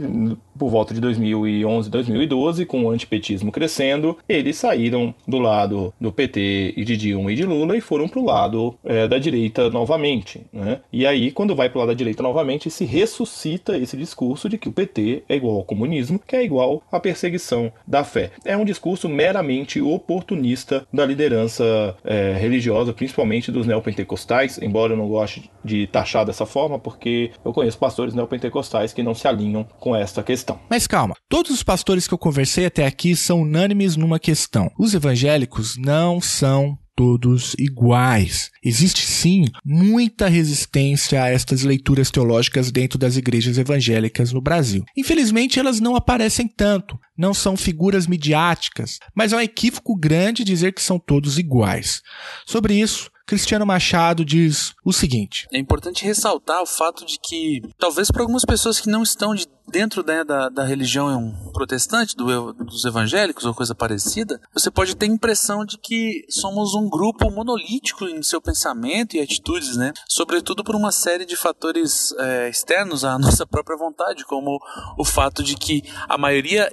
[0.59, 6.73] por volta de 2011, 2012, com o antipetismo crescendo, eles saíram do lado do PT
[6.75, 10.41] e de Dilma e de Lula e foram para o lado é, da direita novamente.
[10.51, 10.81] Né?
[10.91, 14.57] E aí, quando vai para o lado da direita novamente, se ressuscita esse discurso de
[14.57, 18.31] que o PT é igual ao comunismo, que é igual à perseguição da fé.
[18.43, 25.07] É um discurso meramente oportunista da liderança é, religiosa, principalmente dos neopentecostais, embora eu não
[25.07, 29.95] goste de taxar dessa forma, porque eu conheço pastores neopentecostais que não se alinham com
[29.95, 30.59] esta questão questão.
[30.69, 34.71] Mas calma, todos os pastores que eu conversei até aqui são unânimes numa questão.
[34.77, 38.51] Os evangélicos não são todos iguais.
[38.61, 44.83] Existe sim muita resistência a estas leituras teológicas dentro das igrejas evangélicas no Brasil.
[44.97, 50.73] Infelizmente, elas não aparecem tanto, não são figuras midiáticas, mas é um equívoco grande dizer
[50.73, 52.01] que são todos iguais.
[52.45, 58.09] Sobre isso, Cristiano Machado diz o seguinte: É importante ressaltar o fato de que, talvez
[58.09, 62.85] para algumas pessoas que não estão de dentro né, da, da religião protestante, do, dos
[62.85, 68.05] evangélicos ou coisa parecida, você pode ter a impressão de que somos um grupo monolítico
[68.05, 69.93] em seu pensamento e atitudes, né?
[70.07, 74.59] Sobretudo por uma série de fatores é, externos à nossa própria vontade, como
[74.97, 76.69] o fato de que a maioria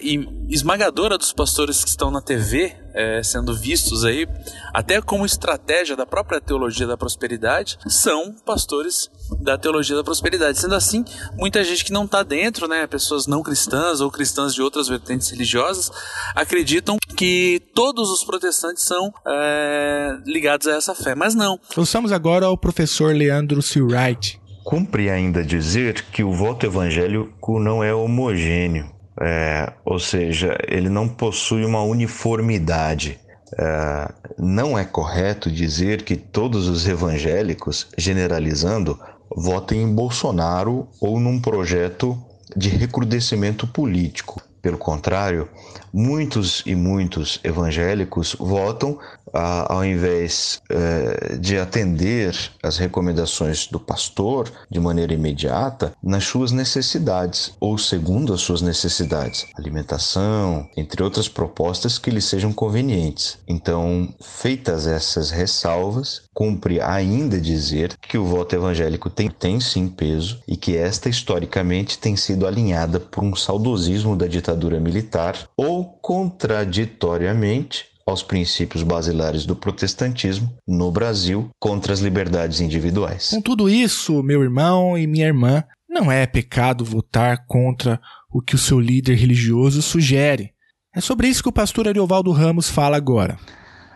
[0.49, 4.27] esmagadora dos pastores que estão na TV é, sendo vistos aí,
[4.73, 10.59] até como estratégia da própria teologia da prosperidade, são pastores da teologia da prosperidade.
[10.59, 14.63] Sendo assim, muita gente que não está dentro, né, pessoas não cristãs ou cristãs de
[14.63, 15.91] outras vertentes religiosas,
[16.35, 21.59] acreditam que todos os protestantes são é, ligados a essa fé, mas não.
[21.77, 24.41] Ouçamos agora ao professor Leandro Silwright.
[24.65, 28.91] Cumpre ainda dizer que o voto evangélico não é homogêneo.
[29.19, 33.19] É, ou seja, ele não possui uma uniformidade.
[33.59, 38.99] É, não é correto dizer que todos os evangélicos, generalizando,
[39.35, 42.19] votem em Bolsonaro ou num projeto
[42.55, 44.43] de recrudescimento político.
[44.61, 45.49] Pelo contrário,
[45.93, 48.99] muitos e muitos evangélicos votam
[49.37, 56.53] ah, ao invés eh, de atender as recomendações do pastor de maneira imediata nas suas
[56.53, 63.37] necessidades ou segundo as suas necessidades, alimentação, entre outras propostas que lhes sejam convenientes.
[63.47, 70.41] Então, feitas essas ressalvas, cumpre ainda dizer que o voto evangélico tem, tem sim peso
[70.49, 77.96] e que esta historicamente tem sido alinhada por um saudosismo da ditadura militar ou contraditoriamente
[78.07, 83.31] aos princípios basilares do protestantismo no Brasil contra as liberdades individuais.
[83.31, 88.01] Com tudo isso, meu irmão e minha irmã, não é pecado votar contra
[88.31, 90.53] o que o seu líder religioso sugere.
[90.95, 93.39] É sobre isso que o pastor Ariovaldo Ramos fala agora.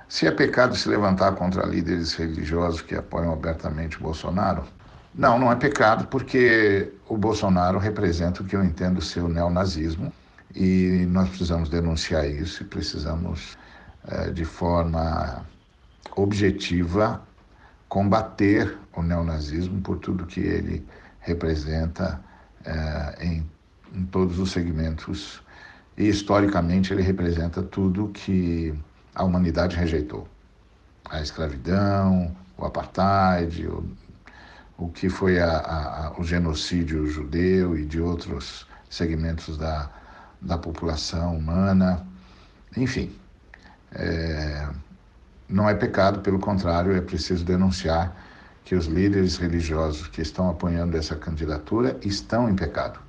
[0.08, 4.64] Se é pecado se levantar contra líderes religiosos que apoiam abertamente o Bolsonaro,
[5.14, 10.12] não, não é pecado, porque o Bolsonaro representa o que eu entendo ser o neonazismo,
[10.54, 13.56] e nós precisamos denunciar isso e precisamos,
[14.32, 15.44] de forma
[16.16, 17.22] objetiva,
[17.88, 20.86] combater o neonazismo por tudo que ele
[21.20, 22.20] representa
[22.64, 23.50] é, em,
[23.92, 25.42] em todos os segmentos.
[25.96, 28.74] E, historicamente, ele representa tudo que
[29.14, 30.26] a humanidade rejeitou:
[31.10, 33.84] a escravidão, o apartheid, o,
[34.78, 39.90] o que foi a, a, o genocídio judeu e de outros segmentos da,
[40.40, 42.06] da população humana,
[42.76, 43.19] enfim.
[43.92, 44.68] É,
[45.48, 48.16] não é pecado, pelo contrário, é preciso denunciar
[48.64, 53.00] que os líderes religiosos que estão apoiando essa candidatura estão em pecado.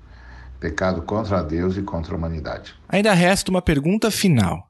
[0.59, 2.73] Pecado contra Deus e contra a humanidade.
[2.89, 4.63] Ainda resta uma pergunta final.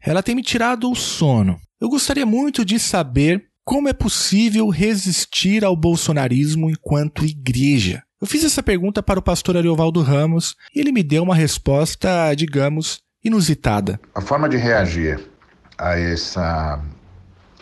[0.00, 1.58] Ela tem me tirado o sono.
[1.80, 8.02] Eu gostaria muito de saber como é possível resistir ao bolsonarismo enquanto igreja.
[8.20, 12.34] Eu fiz essa pergunta para o pastor Ariovaldo Ramos e ele me deu uma resposta,
[12.34, 14.00] digamos, inusitada.
[14.14, 15.35] A forma de reagir
[15.78, 16.80] a essa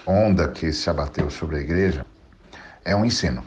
[0.06, 2.06] onda que se abateu sobre a igreja
[2.84, 3.44] é um ensino.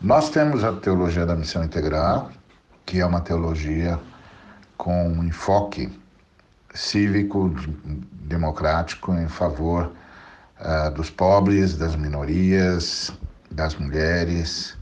[0.00, 2.30] Nós temos a teologia da missão integral,
[2.84, 3.98] que é uma teologia
[4.76, 5.90] com um enfoque
[6.74, 7.54] cívico,
[8.12, 9.92] democrático em favor
[10.60, 13.12] uh, dos pobres, das minorias,
[13.50, 14.76] das mulheres,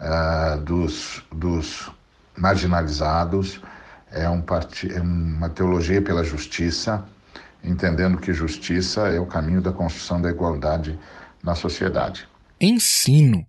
[0.00, 1.90] uh, dos, dos
[2.36, 3.60] marginalizados.
[4.10, 4.90] É, um part...
[4.90, 7.04] é uma teologia pela justiça,
[7.62, 10.98] entendendo que justiça é o caminho da construção da igualdade
[11.42, 12.28] na sociedade
[12.60, 13.46] ensino.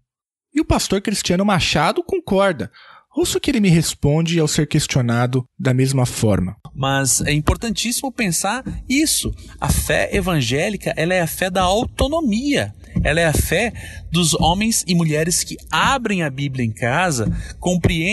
[0.53, 2.71] E o pastor Cristiano Machado concorda.
[3.15, 6.55] Ouça o que ele me responde ao ser questionado da mesma forma.
[6.73, 9.33] Mas é importantíssimo pensar isso.
[9.59, 12.73] A fé evangélica ela é a fé da autonomia.
[13.03, 13.73] Ela é a fé
[14.11, 17.31] dos homens e mulheres que abrem a Bíblia em casa,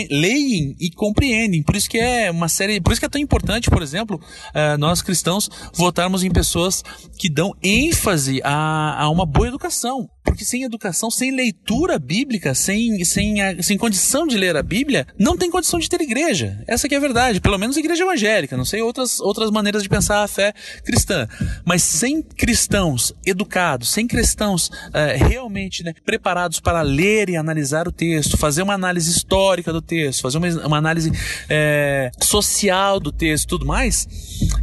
[0.09, 1.63] leem e compreendem.
[1.63, 4.77] Por isso que é uma série, por isso que é tão importante, por exemplo, uh,
[4.77, 6.83] nós cristãos votarmos em pessoas
[7.17, 10.09] que dão ênfase a, a uma boa educação.
[10.27, 15.07] Porque sem educação, sem leitura bíblica, sem, sem, a, sem condição de ler a Bíblia,
[15.17, 16.61] não tem condição de ter igreja.
[16.67, 17.39] Essa que é a verdade.
[17.39, 18.57] Pelo menos igreja evangélica.
[18.57, 20.53] Não sei outras, outras maneiras de pensar a fé
[20.83, 21.27] cristã.
[21.65, 27.91] Mas sem cristãos educados, sem cristãos uh, realmente né, preparados para ler e analisar o
[27.91, 31.09] texto, fazer uma análise histórica do texto, fazer uma, uma análise
[31.49, 34.07] é, social do texto e tudo mais,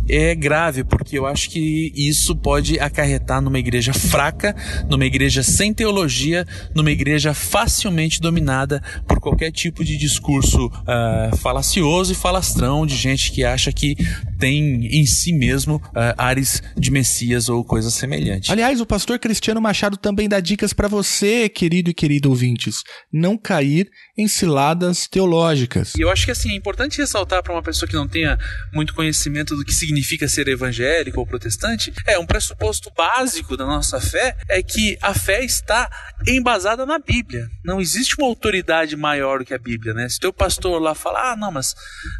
[0.09, 4.55] é grave, porque eu acho que isso pode acarretar numa igreja fraca,
[4.89, 12.13] numa igreja sem teologia, numa igreja facilmente dominada por qualquer tipo de discurso uh, falacioso
[12.13, 13.97] e falastrão de gente que acha que
[14.39, 18.51] tem em si mesmo uh, ares de Messias ou coisa semelhante.
[18.51, 22.83] Aliás, o pastor Cristiano Machado também dá dicas para você, querido e querido ouvintes,
[23.13, 25.95] não cair em ciladas teológicas.
[25.97, 28.39] E eu acho que assim, é importante ressaltar para uma pessoa que não tenha
[28.73, 34.01] muito conhecimento do que significa ser evangélico ou protestante, é um pressuposto básico da nossa
[34.01, 35.91] fé é que a fé está
[36.27, 37.49] embasada na Bíblia.
[37.65, 40.09] Não existe uma autoridade maior do que a Bíblia, né?
[40.09, 41.75] Se teu pastor lá falar, ah, não, mas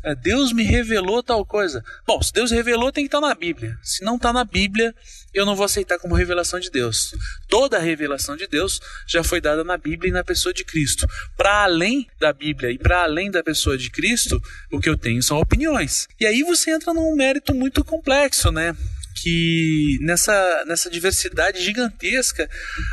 [0.05, 1.85] eh, Deus me revelou tal coisa.
[2.07, 3.79] Bom, se Deus revelou, tem que estar na Bíblia.
[3.83, 4.95] Se não está na Bíblia,
[5.35, 7.15] eu não vou aceitar como revelação de Deus.
[7.49, 11.07] Toda a revelação de Deus já foi dada na Bíblia e na pessoa de Cristo.
[11.37, 15.23] Para além da Bíblia e para além da pessoa de Cristo, o que eu tenho
[15.23, 16.07] são opiniões.
[16.21, 18.77] E aí você entra num mérito muito complexo, né?
[19.15, 22.49] Que nessa, nessa diversidade gigantesca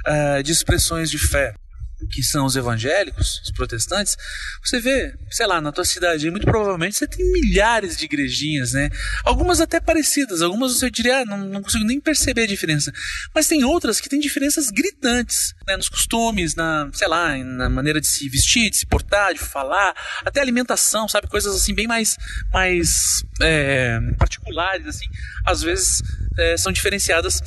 [0.08, 1.54] uh, de expressões de fé
[2.10, 4.18] que são os evangélicos, os protestantes,
[4.64, 8.90] você vê, sei lá, na tua cidade, muito provavelmente você tem milhares de igrejinhas, né?
[9.24, 12.92] Algumas até parecidas, algumas você diria, ah, não, não consigo nem perceber a diferença.
[13.34, 15.78] Mas tem outras que têm diferenças gritantes, né?
[15.78, 19.96] Nos costumes, na, sei lá, na maneira de se vestir, de se portar, de falar,
[20.26, 21.28] até alimentação, sabe?
[21.28, 22.18] Coisas assim bem mais,
[22.54, 25.06] mais é, particulares, assim.
[25.46, 26.02] Às vezes
[26.38, 27.42] é, são diferenciadas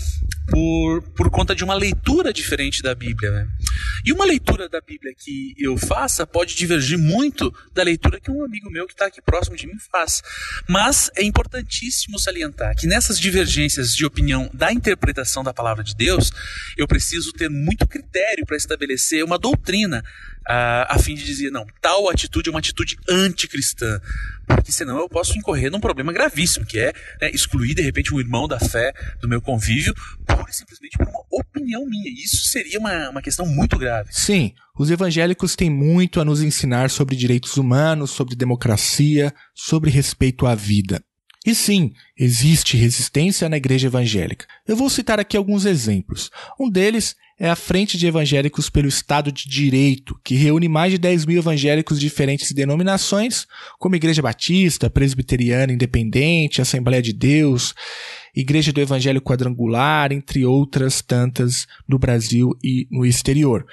[0.49, 3.31] por, por conta de uma leitura diferente da Bíblia.
[3.31, 3.49] Né?
[4.05, 8.45] E uma leitura da Bíblia que eu faça pode divergir muito da leitura que um
[8.45, 10.23] amigo meu que está aqui próximo de mim faz.
[10.69, 16.31] Mas é importantíssimo salientar que nessas divergências de opinião da interpretação da palavra de Deus,
[16.77, 20.03] eu preciso ter muito critério para estabelecer uma doutrina
[20.47, 24.01] a, a fim de dizer, não, tal atitude é uma atitude anticristã.
[24.47, 28.21] Porque senão eu posso incorrer num problema gravíssimo, que é né, excluir de repente um
[28.21, 29.95] irmão da fé do meu convívio,
[30.27, 32.11] pura e simplesmente por uma opinião minha.
[32.11, 34.11] Isso seria uma, uma questão muito grave.
[34.13, 40.47] Sim, os evangélicos têm muito a nos ensinar sobre direitos humanos, sobre democracia, sobre respeito
[40.47, 41.03] à vida.
[41.47, 44.47] E sim, existe resistência na igreja evangélica.
[44.67, 46.31] Eu vou citar aqui alguns exemplos.
[46.59, 50.99] Um deles é a Frente de Evangélicos pelo Estado de Direito, que reúne mais de
[50.99, 53.47] 10 mil evangélicos de diferentes denominações,
[53.79, 57.75] como Igreja Batista, Presbiteriana Independente, Assembleia de Deus,
[58.35, 63.67] Igreja do Evangelho Quadrangular, entre outras tantas no Brasil e no exterior.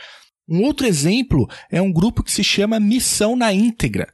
[0.49, 4.07] Um outro exemplo é um grupo que se chama Missão na Íntegra.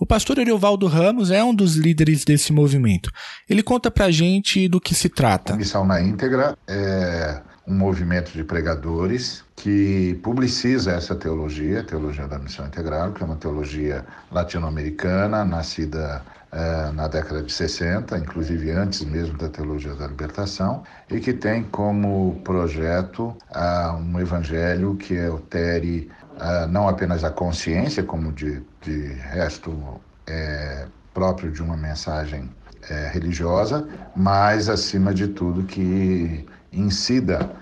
[0.00, 3.10] O pastor Ariovaldo Ramos é um dos líderes desse movimento.
[3.48, 5.52] Ele conta pra gente do que se trata.
[5.52, 12.26] A Missão na Íntegra é um movimento de pregadores que publiciza essa teologia, a teologia
[12.26, 18.72] da missão integral, que é uma teologia latino-americana, nascida eh, na década de 60, inclusive
[18.72, 25.16] antes mesmo da teologia da libertação, e que tem como projeto uh, um evangelho que
[25.20, 32.50] altere uh, não apenas a consciência, como de, de resto é próprio de uma mensagem
[32.88, 37.59] é, religiosa, mas, acima de tudo, que incida ah,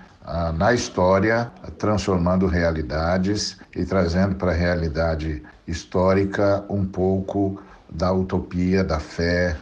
[0.55, 8.99] na história, transformando realidades e trazendo para a realidade histórica um pouco da utopia, da
[8.99, 9.55] fé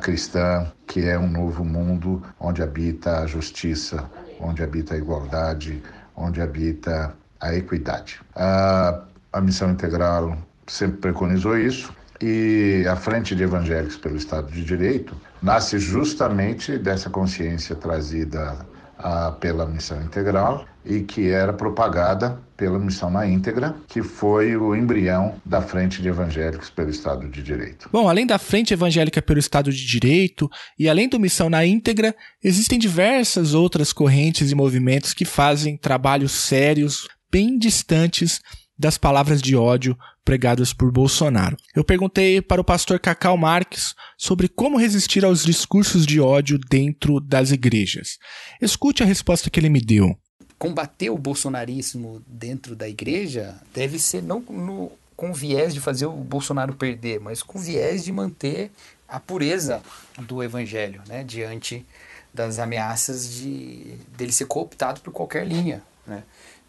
[0.00, 4.08] cristã, que é um novo mundo onde habita a justiça,
[4.40, 5.82] onde habita a igualdade,
[6.16, 8.20] onde habita a equidade.
[8.34, 9.00] Ah,
[9.32, 15.14] a missão integral sempre preconizou isso e a Frente de Evangélicos pelo Estado de Direito
[15.42, 18.56] nasce justamente dessa consciência trazida
[19.04, 24.74] ah, pela Missão Integral e que era propagada pela Missão na Íntegra, que foi o
[24.74, 27.86] embrião da Frente de Evangélicos pelo Estado de Direito.
[27.92, 30.48] Bom, além da Frente Evangélica pelo Estado de Direito
[30.78, 36.32] e além do Missão na Íntegra, existem diversas outras correntes e movimentos que fazem trabalhos
[36.32, 38.40] sérios, bem distantes
[38.78, 41.56] das palavras de ódio pregadas por Bolsonaro.
[41.74, 47.20] Eu perguntei para o pastor Cacau Marques sobre como resistir aos discursos de ódio dentro
[47.20, 48.18] das igrejas.
[48.60, 50.16] Escute a resposta que ele me deu.
[50.58, 56.12] Combater o bolsonarismo dentro da igreja deve ser não no, com viés de fazer o
[56.12, 58.70] Bolsonaro perder, mas com viés de manter
[59.06, 59.82] a pureza
[60.18, 61.84] do evangelho, né, diante
[62.32, 66.24] das ameaças de dele ser cooptado por qualquer linha, né?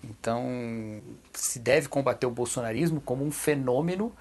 [0.10, 1.02] Então,
[1.34, 4.12] se deve combater o bolsonarismo como um fenômeno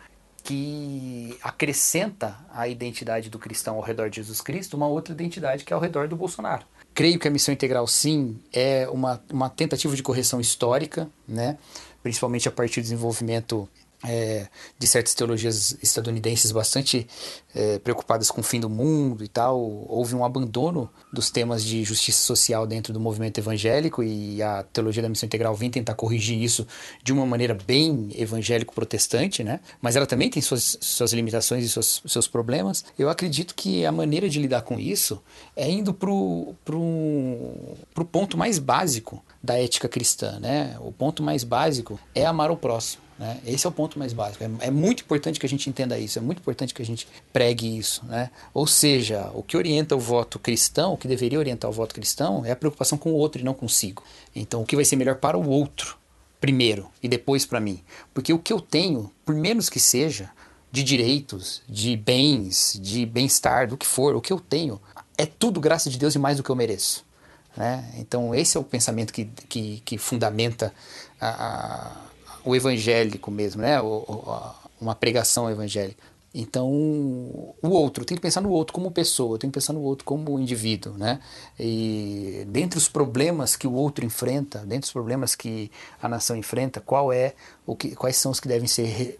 [0.42, 5.72] que acrescenta à identidade do cristão ao redor de Jesus Cristo uma outra identidade que
[5.72, 6.66] é ao redor do Bolsonaro.
[6.92, 11.56] Creio que a missão integral, sim, é uma, uma tentativa de correção histórica, né?
[12.02, 13.68] principalmente a partir do desenvolvimento
[14.06, 14.48] é,
[14.78, 17.06] de certas teologias estadunidenses bastante
[17.54, 19.58] é, preocupadas com o fim do mundo e tal.
[19.88, 25.02] Houve um abandono dos temas de justiça social dentro do movimento evangélico e a teologia
[25.02, 26.66] da missão integral vem tentar corrigir isso
[27.02, 29.60] de uma maneira bem evangélico-protestante, né?
[29.80, 32.84] Mas ela também tem suas, suas limitações e suas, seus problemas.
[32.98, 35.22] Eu acredito que a maneira de lidar com isso
[35.56, 40.76] é indo para o pro, pro ponto mais básico da ética cristã, né?
[40.80, 43.03] O ponto mais básico é amar o próximo.
[43.18, 43.40] Né?
[43.46, 44.42] Esse é o ponto mais básico.
[44.42, 47.06] É, é, muito importante que a gente entenda isso, é muito importante que a gente
[47.32, 48.04] pregue isso.
[48.06, 48.30] Né?
[48.52, 52.44] Ou seja, o que orienta o voto cristão, o que deveria orientar o voto cristão,
[52.44, 54.02] é a preocupação com o outro e não consigo.
[54.34, 55.96] Então, o que vai ser melhor para o outro,
[56.40, 57.80] primeiro, e depois para mim.
[58.12, 60.30] Porque o que eu tenho, por menos que seja,
[60.70, 64.80] de direitos, de bens, de bem-estar, do que for, o que eu tenho,
[65.16, 67.04] é tudo graça de Deus e mais do que eu mereço.
[67.56, 67.94] Né?
[67.98, 70.74] Então, esse é o pensamento que, que, que fundamenta
[71.20, 71.96] a, a
[72.44, 73.80] o evangélico mesmo, né?
[73.80, 76.14] O, uma pregação evangélica.
[76.36, 80.04] Então, o outro, tem que pensar no outro como pessoa, tem que pensar no outro
[80.04, 81.20] como indivíduo, né?
[81.56, 85.70] E dentre os problemas que o outro enfrenta, dentre os problemas que
[86.02, 87.34] a nação enfrenta, qual é
[87.64, 89.16] o que, quais são os que devem ser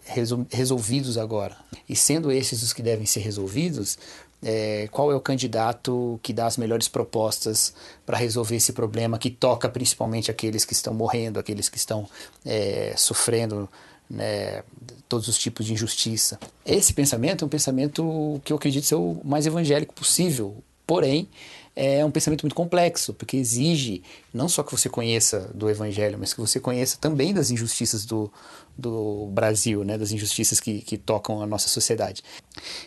[0.49, 1.55] resolvidos agora?
[1.87, 3.97] E sendo esses os que devem ser resolvidos,
[4.43, 7.73] é, qual é o candidato que dá as melhores propostas
[8.05, 12.07] para resolver esse problema que toca principalmente aqueles que estão morrendo, aqueles que estão
[12.45, 13.69] é, sofrendo
[14.09, 14.63] né,
[15.09, 16.39] todos os tipos de injustiça.
[16.65, 21.27] Esse pensamento é um pensamento que eu acredito ser o mais evangélico possível, porém
[21.75, 24.01] é um pensamento muito complexo, porque exige
[24.33, 28.31] não só que você conheça do Evangelho, mas que você conheça também das injustiças do,
[28.77, 32.23] do Brasil, né, das injustiças que, que tocam a nossa sociedade.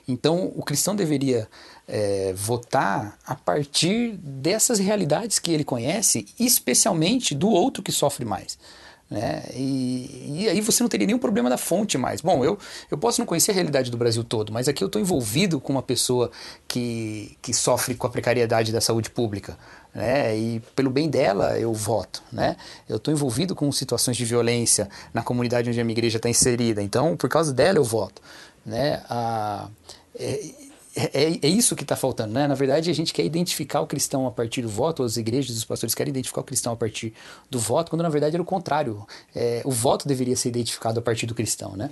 [0.07, 1.49] Então, o cristão deveria
[1.86, 8.59] é, votar a partir dessas realidades que ele conhece, especialmente do outro que sofre mais.
[9.11, 9.42] Né?
[9.54, 12.20] E, e, aí você não teria nenhum problema da fonte mais.
[12.20, 12.59] Bom, eu,
[12.90, 15.72] eu posso não conhecer a realidade do Brasil todo, mas aqui eu estou envolvido com
[15.72, 16.30] uma pessoa
[16.66, 19.56] que, que sofre com a precariedade da saúde pública.
[19.94, 20.36] Né?
[20.36, 22.22] E pelo bem dela eu voto.
[22.30, 22.56] Né?
[22.86, 26.82] Eu estou envolvido com situações de violência na comunidade onde a minha igreja está inserida,
[26.82, 28.20] então por causa dela eu voto.
[28.64, 29.02] Né?
[29.09, 29.68] A,
[30.18, 30.68] é, é,
[31.14, 32.49] é, é isso que está faltando, né?
[32.49, 35.64] Na verdade, a gente quer identificar o cristão a partir do voto, as igrejas, os
[35.64, 37.14] pastores querem identificar o cristão a partir
[37.49, 39.07] do voto, quando na verdade era o contrário.
[39.34, 41.90] É, o voto deveria ser identificado a partir do cristão, né?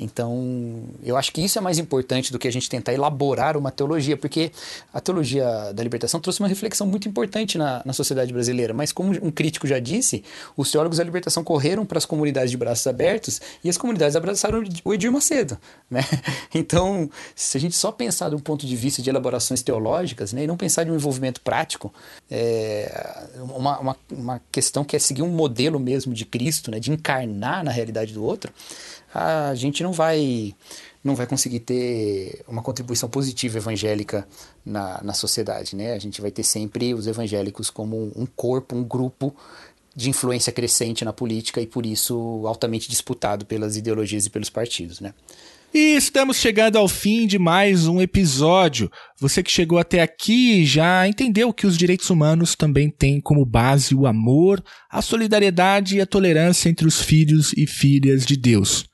[0.00, 3.70] Então, eu acho que isso é mais importante do que a gente tentar elaborar uma
[3.70, 4.50] teologia, porque
[4.92, 8.72] a teologia da libertação trouxe uma reflexão muito importante na, na sociedade brasileira.
[8.72, 10.24] Mas, como um crítico já disse,
[10.56, 14.64] os teólogos da libertação correram para as comunidades de braços abertos e as comunidades abraçaram
[14.84, 15.58] o Edir Macedo.
[15.90, 16.04] Né?
[16.54, 20.44] Então, se a gente só pensar de um ponto de vista de elaborações teológicas né,
[20.44, 21.92] e não pensar de um envolvimento prático,
[22.30, 26.92] é uma, uma, uma questão que é seguir um modelo mesmo de Cristo, né, de
[26.92, 28.52] encarnar na realidade do outro,
[29.14, 30.54] a gente não vai
[31.02, 34.28] não vai conseguir ter uma contribuição positiva evangélica
[34.64, 35.94] na, na sociedade, né?
[35.94, 39.34] A gente vai ter sempre os evangélicos como um corpo, um grupo
[39.96, 45.00] de influência crescente na política e por isso altamente disputado pelas ideologias e pelos partidos,
[45.00, 45.14] né?
[45.72, 48.90] E estamos chegando ao fim de mais um episódio.
[49.20, 53.94] Você que chegou até aqui já entendeu que os direitos humanos também têm como base
[53.94, 58.89] o amor, a solidariedade e a tolerância entre os filhos e filhas de Deus.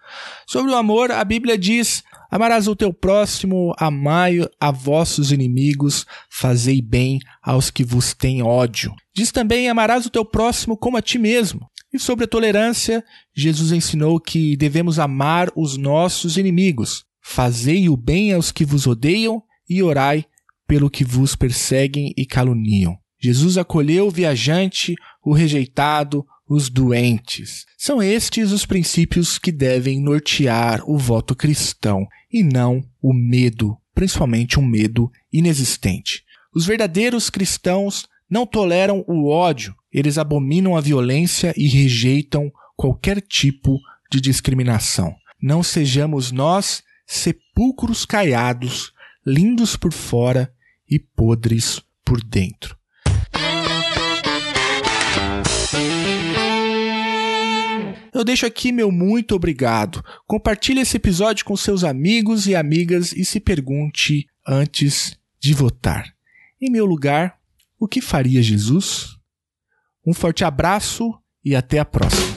[0.46, 6.82] Sobre o amor, a Bíblia diz: Amarás o teu próximo, amai a vossos inimigos, fazei
[6.82, 8.94] bem aos que vos têm ódio.
[9.14, 11.68] Diz também: Amarás o teu próximo como a ti mesmo.
[11.92, 13.02] E sobre a tolerância,
[13.34, 17.04] Jesus ensinou que devemos amar os nossos inimigos.
[17.22, 20.24] Fazei o bem aos que vos odeiam e orai
[20.66, 22.96] pelo que vos perseguem e caluniam.
[23.18, 24.94] Jesus acolheu o viajante,
[25.24, 27.66] o rejeitado, os doentes.
[27.76, 34.58] São estes os princípios que devem nortear o voto cristão e não o medo, principalmente
[34.58, 36.24] um medo inexistente.
[36.54, 43.78] Os verdadeiros cristãos não toleram o ódio, eles abominam a violência e rejeitam qualquer tipo
[44.10, 45.14] de discriminação.
[45.40, 48.92] Não sejamos nós sepulcros caiados,
[49.24, 50.52] lindos por fora
[50.88, 52.76] e podres por dentro.
[58.16, 60.02] Eu deixo aqui meu muito obrigado.
[60.26, 66.14] Compartilhe esse episódio com seus amigos e amigas e se pergunte antes de votar.
[66.58, 67.36] Em meu lugar,
[67.78, 69.18] o que faria Jesus?
[70.06, 71.12] Um forte abraço
[71.44, 72.35] e até a próxima.